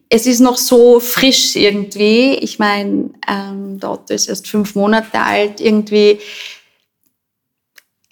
[0.10, 2.36] ist noch so frisch irgendwie.
[2.36, 5.60] Ich meine, ähm, der ist erst fünf Monate alt.
[5.60, 6.20] Irgendwie,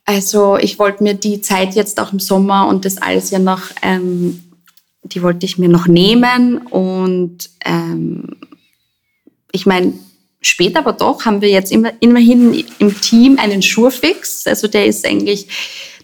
[0.06, 3.62] also ich wollte mir die Zeit jetzt auch im Sommer und das alles ja noch
[3.82, 4.52] ähm,
[5.04, 8.36] die wollte ich mir noch nehmen und ähm,
[9.52, 9.94] ich meine,
[10.42, 14.46] später aber doch haben wir jetzt immer, immerhin im Team einen Schurfix.
[14.48, 15.48] Also der ist eigentlich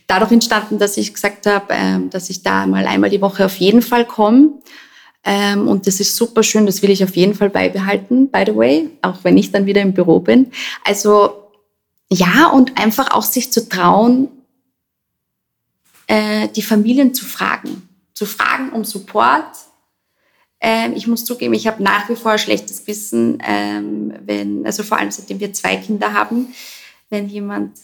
[0.08, 3.58] dadurch entstanden, dass ich gesagt habe, ähm, dass ich da mal einmal die Woche auf
[3.58, 4.52] jeden Fall komme.
[5.24, 8.56] Ähm, und das ist super schön, das will ich auf jeden Fall beibehalten, by the
[8.56, 10.52] way, auch wenn ich dann wieder im Büro bin.
[10.86, 11.50] Also
[12.10, 14.30] ja, und einfach auch sich zu trauen,
[16.08, 17.88] äh, die Familien zu fragen
[18.18, 19.46] zu fragen um Support.
[20.60, 24.98] Ähm, ich muss zugeben, ich habe nach wie vor schlechtes Wissen, ähm, wenn, also vor
[24.98, 26.48] allem seitdem wir zwei Kinder haben,
[27.10, 27.78] wenn jemand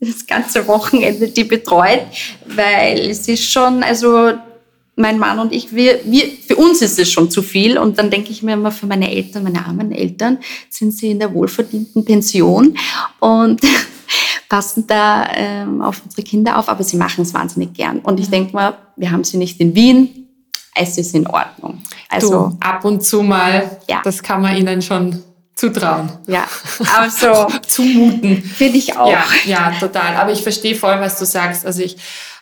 [0.00, 2.06] das ganze Wochenende die betreut,
[2.46, 4.32] weil es ist schon, also
[4.96, 7.78] mein Mann und ich, wir, wir, für uns ist es schon zu viel.
[7.78, 10.38] Und dann denke ich mir immer, für meine Eltern, meine armen Eltern,
[10.70, 12.76] sind sie in der wohlverdienten Pension.
[13.20, 13.60] Und
[14.48, 17.98] passen da ähm, auf unsere Kinder auf, aber sie machen es wahnsinnig gern.
[18.00, 20.28] Und ich denke mal, wir haben sie nicht in Wien,
[20.74, 21.82] es ist in Ordnung.
[22.08, 24.00] Also du, ab und zu mal, ja.
[24.04, 25.22] das kann man ihnen schon
[25.54, 26.10] zutrauen.
[26.26, 26.46] Ja,
[26.98, 28.42] also zumuten.
[28.42, 29.10] Finde ich auch.
[29.10, 30.14] Ja, ja, total.
[30.16, 31.66] Aber ich verstehe voll, was du sagst.
[31.66, 31.96] Also ich,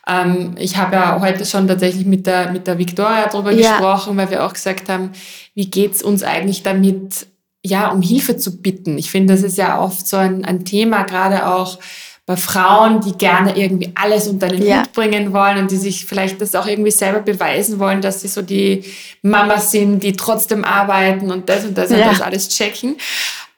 [0.07, 3.79] ähm, ich habe ja heute schon tatsächlich mit der, mit der Victoria darüber ja.
[3.79, 5.12] gesprochen, weil wir auch gesagt haben,
[5.55, 7.27] wie geht's uns eigentlich damit,
[7.65, 8.99] ja, um Hilfe zu bitten.
[8.99, 11.79] Ich finde, das ist ja oft so ein, ein Thema, gerade auch
[12.27, 14.81] bei Frauen, die gerne irgendwie alles unter den ja.
[14.81, 18.29] Hut bringen wollen und die sich vielleicht das auch irgendwie selber beweisen wollen, dass sie
[18.29, 18.83] so die
[19.20, 21.97] Mama sind, die trotzdem arbeiten und das und das ja.
[21.99, 22.97] und das alles checken.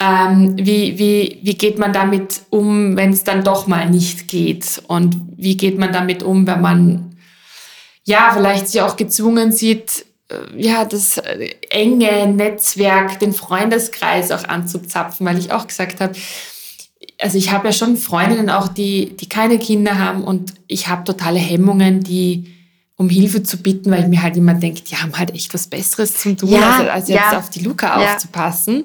[0.01, 4.83] Ähm, wie, wie, wie geht man damit um, wenn es dann doch mal nicht geht?
[4.89, 7.17] Und wie geht man damit um, wenn man
[8.05, 14.45] ja vielleicht sich auch gezwungen sieht, äh, ja, das äh, enge Netzwerk, den Freundeskreis auch
[14.45, 16.15] anzuzapfen, weil ich auch gesagt habe,
[17.21, 21.05] also ich habe ja schon Freundinnen auch, die, die keine Kinder haben und ich habe
[21.05, 22.53] totale Hemmungen, die
[22.99, 25.67] um Hilfe zu bitten, weil ich mir halt immer denke, die haben halt echt was
[25.67, 27.39] Besseres zum tun, ja, als, als, jetzt ja.
[27.39, 28.15] auf die Luca ja.
[28.15, 28.85] aufzupassen.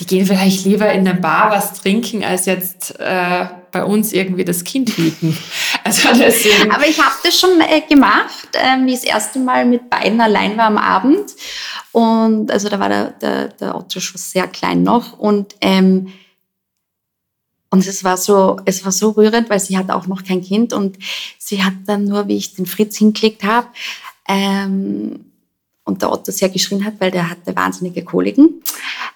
[0.00, 4.44] Die gehen vielleicht lieber in eine Bar was trinken, als jetzt äh, bei uns irgendwie
[4.44, 5.36] das Kind hüten.
[5.86, 6.72] Also deswegen.
[6.72, 10.18] Aber ich habe das schon äh, gemacht, äh, wie ich das erste Mal mit beiden
[10.18, 11.30] allein war am Abend.
[11.92, 15.18] Und also da war der, der, der Otto schon sehr klein noch.
[15.18, 16.10] Und ähm,
[17.74, 20.72] und es war so, es war so rührend, weil sie hat auch noch kein Kind
[20.72, 20.96] und
[21.40, 23.66] sie hat dann nur, wie ich den Fritz hingelegt habe,
[24.28, 25.24] ähm,
[25.82, 28.62] und der Otto sehr geschrien hat, weil der hatte wahnsinnige Koliken.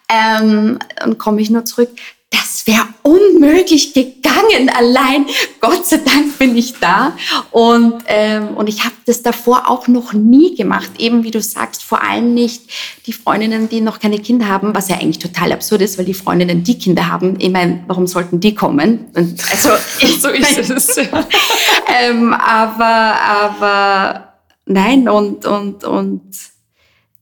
[0.08, 1.90] Ähm, und komme ich nur zurück,
[2.30, 5.26] das wäre unmöglich gegangen allein.
[5.60, 7.16] Gott sei Dank bin ich da.
[7.50, 10.90] Und, ähm, und ich habe das davor auch noch nie gemacht.
[10.98, 12.62] Eben wie du sagst, vor allem nicht
[13.06, 16.14] die Freundinnen, die noch keine Kinder haben, was ja eigentlich total absurd ist, weil die
[16.14, 19.06] Freundinnen, die Kinder haben, ich meine, warum sollten die kommen?
[19.14, 19.70] Und also,
[20.20, 20.96] so ist es.
[20.96, 21.26] Ja.
[22.02, 24.34] ähm, aber, aber
[24.66, 26.22] nein, und, und, und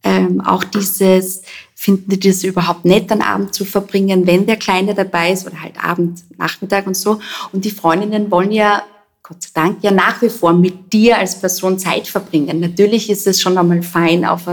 [0.02, 1.42] ähm, auch dieses,
[1.86, 5.62] finden die das überhaupt nett, einen Abend zu verbringen, wenn der Kleine dabei ist oder
[5.62, 7.20] halt Abend, Nachmittag und so.
[7.52, 8.82] Und die Freundinnen wollen ja,
[9.22, 12.58] Gott sei Dank, ja nach wie vor mit dir als Person Zeit verbringen.
[12.58, 14.48] Natürlich ist es schon einmal fein, auf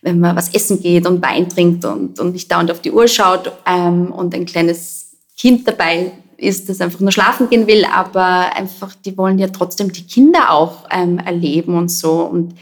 [0.00, 3.06] wenn man was essen geht und Wein trinkt und, und nicht dauernd auf die Uhr
[3.06, 8.56] schaut ähm, und ein kleines Kind dabei ist, das einfach nur schlafen gehen will, aber
[8.56, 12.22] einfach, die wollen ja trotzdem die Kinder auch ähm, erleben und so.
[12.22, 12.54] Und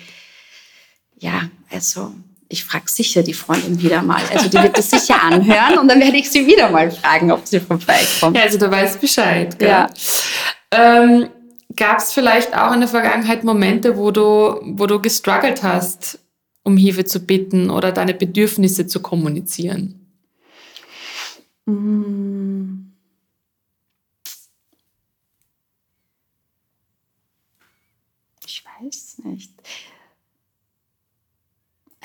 [1.21, 2.13] ja, also
[2.49, 4.23] ich frage sicher die Freundin wieder mal.
[4.33, 7.47] Also die wird das sicher anhören und dann werde ich sie wieder mal fragen, ob
[7.47, 8.37] sie vorbeikommt.
[8.37, 9.59] Ja, also du weißt Bescheid.
[9.59, 9.69] Gell?
[9.69, 9.91] Ja.
[10.71, 11.29] Ähm,
[11.77, 16.21] Gab es vielleicht auch in der Vergangenheit Momente, wo du, wo du gestruggelt hast,
[16.63, 20.07] um Hilfe zu bitten oder deine Bedürfnisse zu kommunizieren?
[21.67, 22.93] Hm.
[28.47, 29.54] Ich weiß nicht.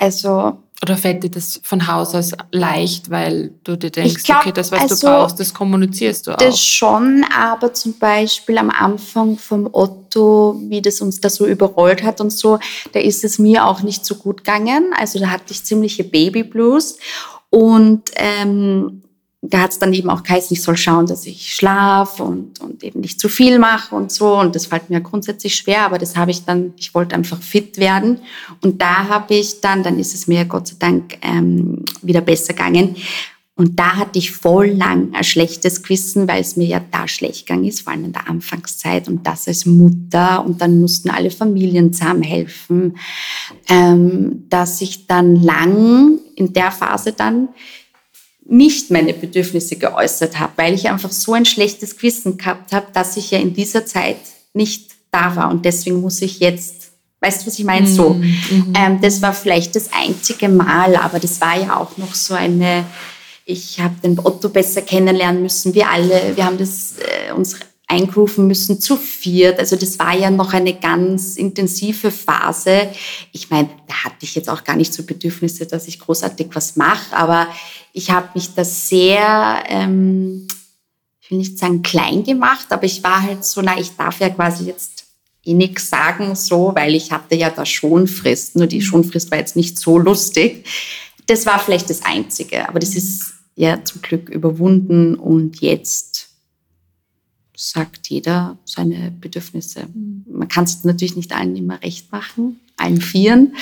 [0.00, 4.52] Also oder fällt dir das von Haus aus leicht, weil du dir denkst, glaub, okay,
[4.52, 6.38] das, was also, du brauchst, das kommunizierst du auch?
[6.38, 12.02] Das schon, aber zum Beispiel am Anfang vom Otto, wie das uns da so überrollt
[12.02, 12.58] hat und so,
[12.92, 14.94] da ist es mir auch nicht so gut gegangen.
[14.98, 16.96] Also da hatte ich ziemliche Babyblues.
[17.50, 19.02] Und ähm,
[19.42, 22.84] da hat es dann eben auch geheißen, ich soll schauen, dass ich schlafe und, und
[22.84, 24.38] eben nicht zu viel mache und so.
[24.38, 27.78] Und das fällt mir grundsätzlich schwer, aber das habe ich dann, ich wollte einfach fit
[27.78, 28.20] werden.
[28.60, 32.52] Und da habe ich dann, dann ist es mir Gott sei Dank ähm, wieder besser
[32.52, 32.96] gegangen.
[33.56, 37.46] Und da hatte ich voll lang ein schlechtes Gewissen, weil es mir ja da schlecht
[37.46, 40.44] gegangen ist, vor allem in der Anfangszeit und das als Mutter.
[40.44, 42.96] Und dann mussten alle Familien zusammenhelfen,
[43.68, 47.48] ähm, dass ich dann lang in der Phase dann
[48.50, 53.16] nicht meine Bedürfnisse geäußert habe, weil ich einfach so ein schlechtes Gewissen gehabt habe, dass
[53.16, 54.16] ich ja in dieser Zeit
[54.52, 55.50] nicht da war.
[55.50, 56.90] Und deswegen muss ich jetzt,
[57.20, 57.86] weißt du, was ich meine?
[57.86, 58.72] So, mhm.
[58.76, 62.84] ähm, das war vielleicht das einzige Mal, aber das war ja auch noch so eine,
[63.44, 65.72] ich habe den Otto besser kennenlernen müssen.
[65.72, 69.58] Wir alle, wir haben das äh, unsere eingerufen müssen zu viert.
[69.58, 72.88] Also das war ja noch eine ganz intensive Phase.
[73.32, 76.76] Ich meine, da hatte ich jetzt auch gar nicht so Bedürfnisse, dass ich großartig was
[76.76, 77.48] mache, aber
[77.92, 80.46] ich habe mich da sehr, ähm,
[81.20, 84.30] ich will nicht sagen klein gemacht, aber ich war halt so, na, ich darf ja
[84.30, 85.00] quasi jetzt
[85.44, 88.56] eh nichts sagen, so, weil ich hatte ja da Schonfrist.
[88.56, 88.82] Nur die.
[88.82, 90.66] Schonfrist war jetzt nicht so lustig.
[91.26, 96.09] Das war vielleicht das Einzige, aber das ist ja zum Glück überwunden und jetzt
[97.60, 99.86] sagt jeder seine Bedürfnisse.
[99.86, 100.24] Mhm.
[100.26, 103.54] Man kann es natürlich nicht allen immer recht machen, allen Vieren.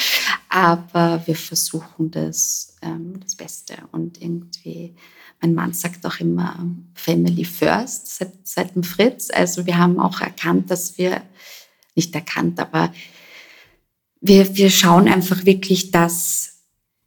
[0.49, 3.75] Aber wir versuchen das, ähm, das Beste.
[3.91, 4.95] Und irgendwie,
[5.41, 9.31] mein Mann sagt auch immer Family First seit, seit dem Fritz.
[9.31, 11.23] Also wir haben auch erkannt, dass wir,
[11.97, 12.93] nicht erkannt, aber
[14.21, 16.58] wir, wir schauen einfach wirklich, dass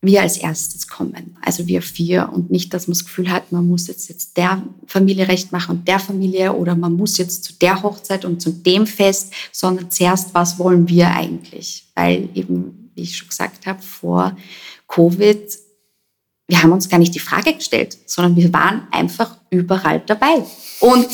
[0.01, 3.67] wir als erstes kommen, also wir vier und nicht, dass man das Gefühl hat, man
[3.67, 7.53] muss jetzt, jetzt der Familie recht machen und der Familie oder man muss jetzt zu
[7.53, 11.85] der Hochzeit und zu dem Fest, sondern zuerst, was wollen wir eigentlich?
[11.93, 14.35] Weil eben, wie ich schon gesagt habe, vor
[14.87, 15.59] Covid
[16.51, 20.43] wir haben uns gar nicht die Frage gestellt, sondern wir waren einfach überall dabei.
[20.79, 21.07] Und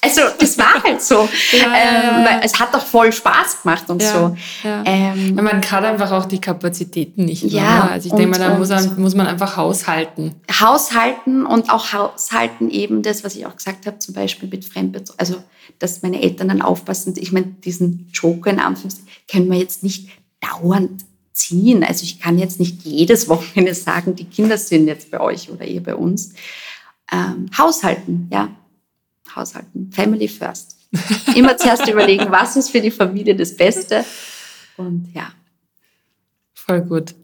[0.00, 1.28] also das war halt so.
[1.52, 4.36] Ja, ähm, es hat doch voll Spaß gemacht und ja, so.
[4.66, 4.82] Ja.
[4.86, 7.44] Ähm, man hat einfach auch die Kapazitäten nicht.
[7.44, 7.90] Mehr, ja, ne?
[7.92, 10.34] also ich denke mal, da muss man, muss man einfach haushalten.
[10.50, 15.18] Haushalten und auch haushalten eben das, was ich auch gesagt habe, zum Beispiel mit Fremdbetreuung.
[15.18, 15.36] Also,
[15.78, 17.14] dass meine Eltern dann aufpassen.
[17.16, 20.08] Ich meine, diesen Joker in Anführungszeichen können wir jetzt nicht
[20.40, 21.84] dauernd ziehen.
[21.84, 25.64] Also ich kann jetzt nicht jedes Wochenende sagen, die Kinder sind jetzt bei euch oder
[25.64, 26.32] ihr bei uns.
[27.12, 28.48] Ähm, Haushalten, ja.
[29.34, 29.90] Haushalten.
[29.92, 30.76] Family first.
[31.34, 34.04] Immer zuerst überlegen, was ist für die Familie das Beste.
[34.76, 35.32] Und ja.
[36.54, 37.14] Voll gut.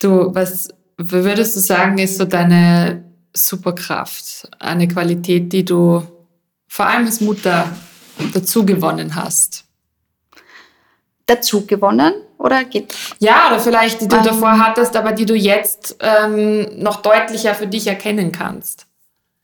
[0.00, 3.04] Du, was würdest du sagen, ist so deine
[3.34, 4.48] Superkraft?
[4.58, 6.02] Eine Qualität, die du
[6.68, 7.70] vor allem als Mutter
[8.32, 9.64] dazu gewonnen hast?
[11.26, 12.14] Dazu gewonnen?
[12.38, 12.94] Oder geht?
[13.18, 17.54] Ja, oder vielleicht die du ähm, davor hattest, aber die du jetzt ähm, noch deutlicher
[17.54, 18.85] für dich erkennen kannst.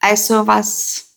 [0.02, 1.14] Also was,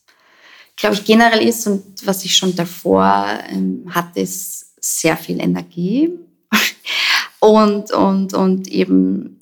[0.75, 6.11] glaube ich, generell ist und was ich schon davor ähm, hatte, ist sehr viel Energie
[7.39, 9.41] und, und, und eben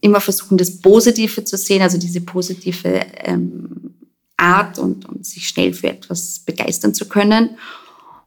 [0.00, 3.94] immer versuchen, das Positive zu sehen, also diese positive ähm,
[4.36, 7.56] Art und, und sich schnell für etwas begeistern zu können.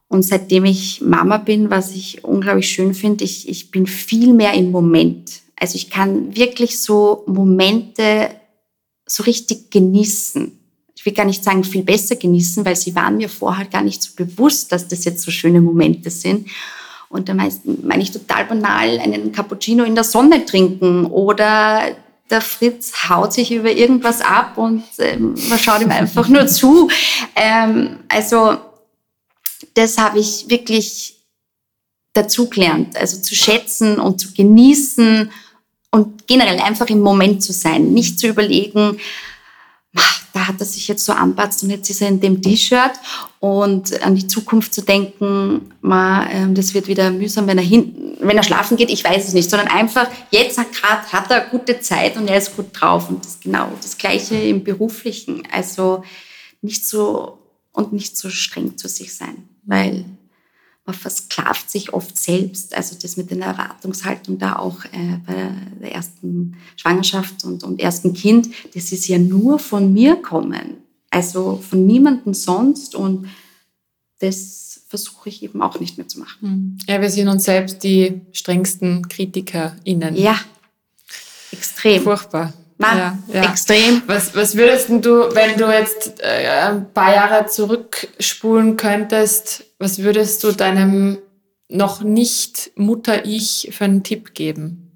[0.08, 4.54] Und seitdem ich Mama bin, was ich unglaublich schön finde, ich, ich bin viel mehr
[4.54, 5.42] im Moment.
[5.56, 8.30] Also ich kann wirklich so Momente
[9.10, 10.56] so richtig genießen.
[10.94, 14.02] Ich will gar nicht sagen viel besser genießen, weil sie waren mir vorher gar nicht
[14.02, 16.48] so bewusst, dass das jetzt so schöne Momente sind.
[17.08, 21.96] Und da meine ich total banal einen Cappuccino in der Sonne trinken oder
[22.30, 26.88] der Fritz haut sich über irgendwas ab und ähm, man schaut ihm einfach nur zu.
[27.34, 28.58] Ähm, also
[29.74, 31.16] das habe ich wirklich
[32.12, 35.32] dazugelernt, also zu schätzen und zu genießen
[35.90, 38.98] und generell einfach im Moment zu sein, nicht zu überlegen,
[40.32, 42.92] da hat er sich jetzt so anpasst und jetzt ist er in dem T-Shirt.
[43.40, 48.36] Und an die Zukunft zu denken, ähm, das wird wieder mühsam, wenn er, hin, wenn
[48.36, 52.16] er schlafen geht, ich weiß es nicht, sondern einfach, jetzt gerade hat er gute Zeit
[52.16, 53.08] und er ist gut drauf.
[53.08, 56.04] Und das genau das Gleiche im Beruflichen, also
[56.62, 57.38] nicht so
[57.72, 59.48] und nicht so streng zu sich sein.
[59.64, 60.04] Weil
[60.90, 62.74] man versklavt sich oft selbst.
[62.74, 68.12] Also das mit der Erwartungshaltung da auch äh, bei der ersten Schwangerschaft und, und ersten
[68.12, 70.78] Kind, das ist ja nur von mir kommen.
[71.10, 73.28] Also von niemandem sonst und
[74.18, 76.40] das versuche ich eben auch nicht mehr zu machen.
[76.40, 76.78] Hm.
[76.88, 80.16] Ja, wir sind uns selbst die strengsten KritikerInnen.
[80.16, 80.38] Ja,
[81.52, 82.02] extrem.
[82.02, 82.52] Furchtbar.
[82.78, 83.50] Na, ja, ja.
[83.50, 84.02] extrem.
[84.06, 90.44] Was, was würdest du, wenn du jetzt äh, ein paar Jahre zurückspulen könntest, was würdest
[90.44, 91.18] du deinem
[91.68, 94.92] noch nicht Mutter-Ich für einen Tipp geben?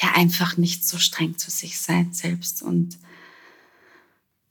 [0.00, 2.96] Ja, einfach nicht so streng zu sich sein selbst und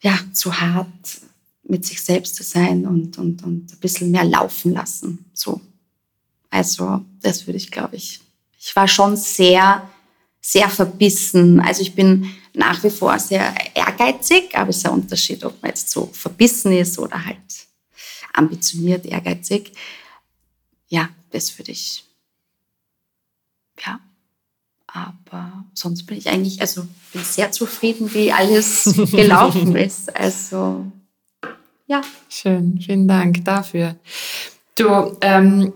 [0.01, 1.21] ja, zu hart
[1.63, 5.25] mit sich selbst zu sein und, und, und ein bisschen mehr laufen lassen.
[5.33, 5.61] So.
[6.49, 8.19] Also, das würde ich, glaube ich.
[8.59, 9.89] Ich war schon sehr
[10.41, 11.59] sehr verbissen.
[11.59, 15.69] Also ich bin nach wie vor sehr ehrgeizig, aber es ist ein Unterschied, ob man
[15.69, 17.66] jetzt so verbissen ist oder halt
[18.37, 19.71] ambitioniert, ehrgeizig.
[20.87, 22.05] Ja, das würde ich.
[23.85, 23.99] Ja.
[24.87, 30.15] Aber sonst bin ich eigentlich, also bin sehr zufrieden, wie alles gelaufen ist.
[30.15, 30.91] Also
[31.87, 32.01] ja.
[32.29, 33.95] Schön, vielen Dank dafür.
[34.75, 35.73] Du, ähm,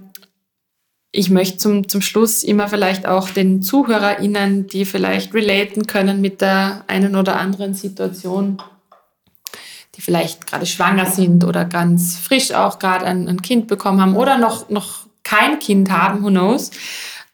[1.11, 6.41] ich möchte zum, zum Schluss immer vielleicht auch den ZuhörerInnen, die vielleicht relaten können mit
[6.41, 8.61] der einen oder anderen Situation,
[9.95, 14.15] die vielleicht gerade schwanger sind oder ganz frisch auch gerade ein, ein Kind bekommen haben
[14.15, 16.71] oder noch, noch kein Kind haben, who knows.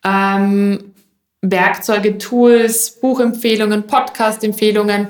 [0.04, 0.94] Ähm,
[1.42, 5.08] Werkzeuge, Tools, Buchempfehlungen, Podcast-Empfehlungen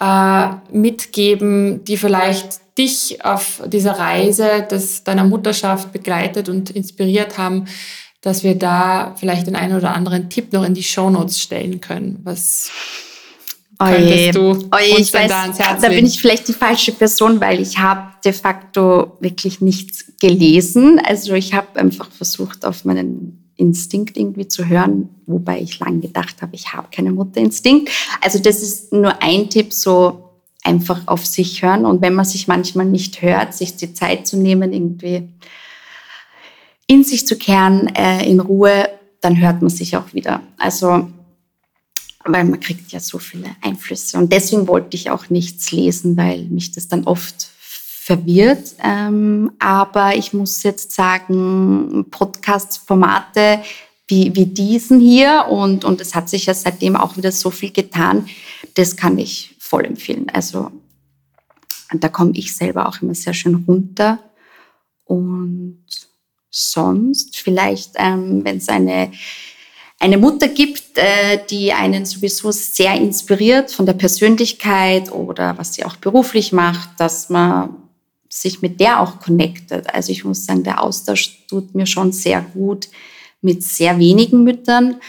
[0.00, 7.66] äh, mitgeben, die vielleicht dich auf dieser Reise des, deiner Mutterschaft begleitet und inspiriert haben,
[8.20, 12.20] dass wir da vielleicht den einen oder anderen Tipp noch in die Shownotes stellen können.
[12.24, 12.70] Was,
[13.78, 17.78] Oje, du Oje, ich weiß, da, da bin ich vielleicht die falsche Person, weil ich
[17.78, 21.00] habe de facto wirklich nichts gelesen.
[21.04, 26.42] Also ich habe einfach versucht, auf meinen Instinkt irgendwie zu hören, wobei ich lange gedacht
[26.42, 27.90] habe, ich habe keinen Mutterinstinkt.
[28.20, 30.26] Also das ist nur ein Tipp, so
[30.62, 31.86] einfach auf sich hören.
[31.86, 35.28] Und wenn man sich manchmal nicht hört, sich die Zeit zu nehmen, irgendwie
[36.86, 38.88] in sich zu kehren, äh, in Ruhe,
[39.20, 40.42] dann hört man sich auch wieder.
[40.58, 41.08] Also
[42.26, 44.18] weil man kriegt ja so viele Einflüsse.
[44.18, 48.74] Und deswegen wollte ich auch nichts lesen, weil mich das dann oft verwirrt.
[48.82, 53.60] Ähm, aber ich muss jetzt sagen, Podcast-Formate
[54.08, 57.72] wie, wie diesen hier und, und es hat sich ja seitdem auch wieder so viel
[57.72, 58.28] getan,
[58.74, 60.28] das kann ich voll empfehlen.
[60.32, 60.70] Also
[61.92, 64.18] da komme ich selber auch immer sehr schön runter.
[65.04, 65.84] Und
[66.50, 69.10] sonst vielleicht, ähm, wenn es eine
[69.98, 75.84] eine Mutter gibt, äh, die einen sowieso sehr inspiriert von der Persönlichkeit oder was sie
[75.84, 77.74] auch beruflich macht, dass man
[78.28, 79.92] sich mit der auch connectet.
[79.94, 82.88] Also ich muss sagen, der Austausch tut mir schon sehr gut
[83.40, 85.00] mit sehr wenigen Müttern,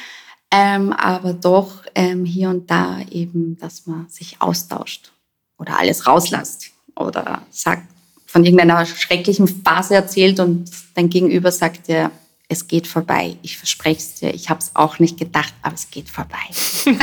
[0.52, 5.12] ähm, aber doch ähm, hier und da eben, dass man sich austauscht
[5.58, 7.84] oder alles rauslässt oder sagt,
[8.26, 12.12] von irgendeiner schrecklichen Phase erzählt und dein Gegenüber sagt dir,
[12.50, 13.36] es geht vorbei.
[13.42, 14.34] Ich verspreche es dir.
[14.34, 16.38] Ich habe es auch nicht gedacht, aber es geht vorbei.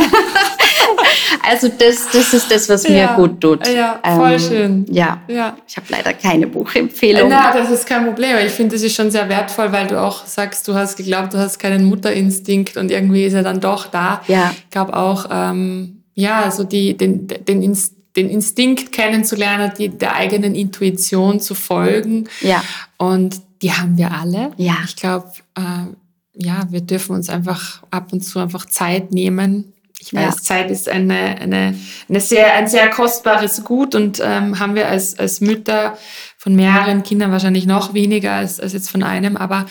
[1.48, 3.66] also das, das ist das, was mir ja, gut tut.
[3.68, 4.86] Ja, voll ähm, schön.
[4.90, 5.56] Ja, ja.
[5.68, 7.28] ich habe leider keine Buchempfehlung.
[7.28, 8.38] Na, das ist kein Problem.
[8.46, 11.38] Ich finde, das ist schon sehr wertvoll, weil du auch sagst, du hast geglaubt, du
[11.38, 14.22] hast keinen Mutterinstinkt und irgendwie ist er dann doch da.
[14.28, 14.50] Ja.
[14.56, 20.14] Ich glaube auch, ähm, ja, so die, den, den Instinkt den Instinkt kennenzulernen, die, der
[20.14, 22.28] eigenen Intuition zu folgen.
[22.42, 22.62] Ja.
[22.96, 24.52] Und die haben wir alle.
[24.58, 24.76] Ja.
[24.84, 25.86] Ich glaube, äh,
[26.34, 29.72] ja, wir dürfen uns einfach ab und zu einfach Zeit nehmen.
[29.98, 30.42] Ich weiß, ja.
[30.42, 31.74] Zeit ist eine, eine,
[32.10, 35.96] eine sehr, ein sehr kostbares Gut und ähm, haben wir als, als Mütter
[36.36, 39.38] von mehreren Kindern wahrscheinlich noch weniger als, als jetzt von einem.
[39.38, 39.64] Aber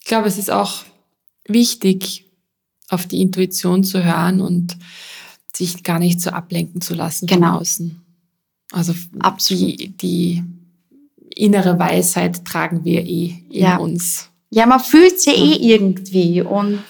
[0.00, 0.82] ich glaube, es ist auch
[1.48, 2.26] wichtig,
[2.90, 4.76] auf die Intuition zu hören und
[5.54, 7.52] sich gar nicht so ablenken zu lassen genau.
[7.52, 8.02] von außen.
[8.72, 9.80] Also Absolut.
[9.80, 10.44] Die, die
[11.40, 13.76] innere Weisheit tragen wir eh in ja.
[13.76, 14.28] uns.
[14.50, 16.82] Ja, man fühlt sie eh irgendwie und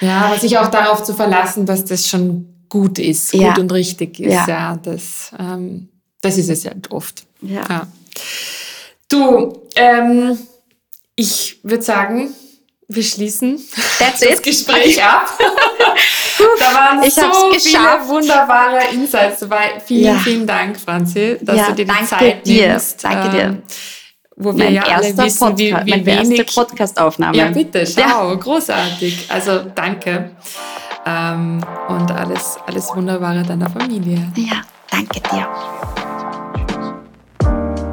[0.00, 3.50] ja, aber sich auch darauf zu verlassen, dass das schon gut ist, ja.
[3.50, 5.88] gut und richtig ist, ja, das, ähm,
[6.20, 7.24] das ist es ja oft.
[7.40, 7.64] Ja.
[7.68, 7.86] ja.
[9.08, 10.38] Du, ähm,
[11.14, 12.30] ich würde sagen,
[12.88, 13.60] wir schließen
[13.98, 14.42] That's das it.
[14.42, 15.38] Gespräch ab.
[16.58, 17.22] da waren ich so
[17.58, 19.80] viele wunderbare Insights dabei.
[19.84, 20.20] Vielen, ja.
[20.20, 22.68] vielen Dank, Franzi, dass ja, du dir die Zeit dir.
[22.68, 23.04] nimmst.
[23.04, 23.42] Danke dir.
[23.42, 23.62] Ähm,
[24.36, 26.38] wo wir mein ja alle wissen, Podcast, wie, wie meine wenig...
[26.38, 27.36] erste Podcast-Aufnahme.
[27.36, 28.34] Ja, bitte, schau, ja.
[28.34, 29.26] großartig.
[29.28, 30.30] Also danke.
[31.04, 34.32] Ähm, und alles, alles Wunderbare deiner Familie.
[34.36, 35.48] Ja, danke dir.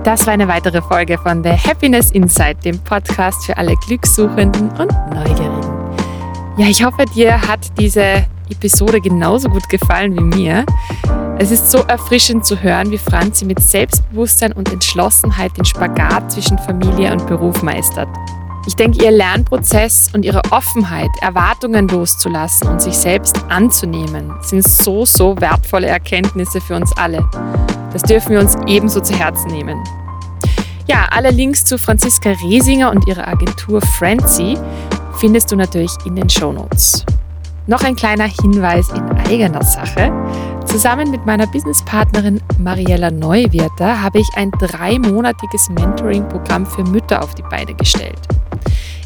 [0.04, 4.92] Das war eine weitere Folge von The Happiness Insight, dem Podcast für alle Glückssuchenden und
[5.14, 5.80] Neugierigen.
[6.58, 10.66] Ja, ich hoffe, dir hat diese Episode genauso gut gefallen wie mir.
[11.38, 16.58] Es ist so erfrischend zu hören, wie Franzi mit Selbstbewusstsein und Entschlossenheit den Spagat zwischen
[16.58, 18.10] Familie und Beruf meistert.
[18.68, 25.06] Ich denke, ihr Lernprozess und ihre Offenheit, Erwartungen loszulassen und sich selbst anzunehmen, sind so,
[25.06, 27.28] so wertvolle Erkenntnisse für uns alle.
[27.94, 29.84] Das dürfen wir uns ebenso zu Herzen nehmen.
[30.88, 34.58] Ja, alle Links zu Franziska Resinger und ihrer Agentur Frenzy
[35.20, 37.06] findest du natürlich in den Shownotes.
[37.70, 40.12] Noch ein kleiner Hinweis in eigener Sache.
[40.66, 47.44] Zusammen mit meiner Businesspartnerin Mariella Neuwirter habe ich ein dreimonatiges Mentoring-Programm für Mütter auf die
[47.44, 48.18] Beine gestellt.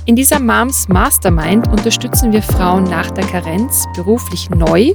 [0.05, 4.93] In dieser Moms Mastermind unterstützen wir Frauen nach der Karenz beruflich neu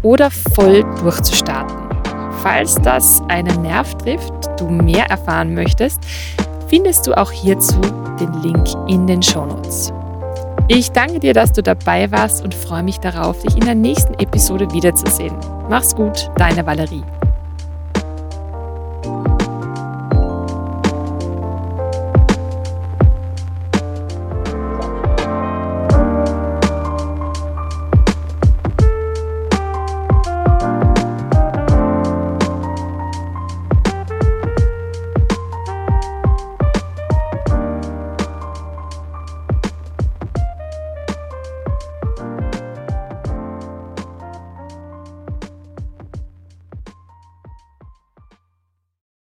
[0.00, 1.76] oder voll durchzustarten.
[2.42, 6.00] Falls das einen Nerv trifft, du mehr erfahren möchtest,
[6.66, 7.78] findest du auch hierzu
[8.18, 9.92] den Link in den Shownotes.
[10.68, 14.14] Ich danke dir, dass du dabei warst und freue mich darauf, dich in der nächsten
[14.14, 15.36] Episode wiederzusehen.
[15.68, 17.02] Mach's gut, deine Valerie.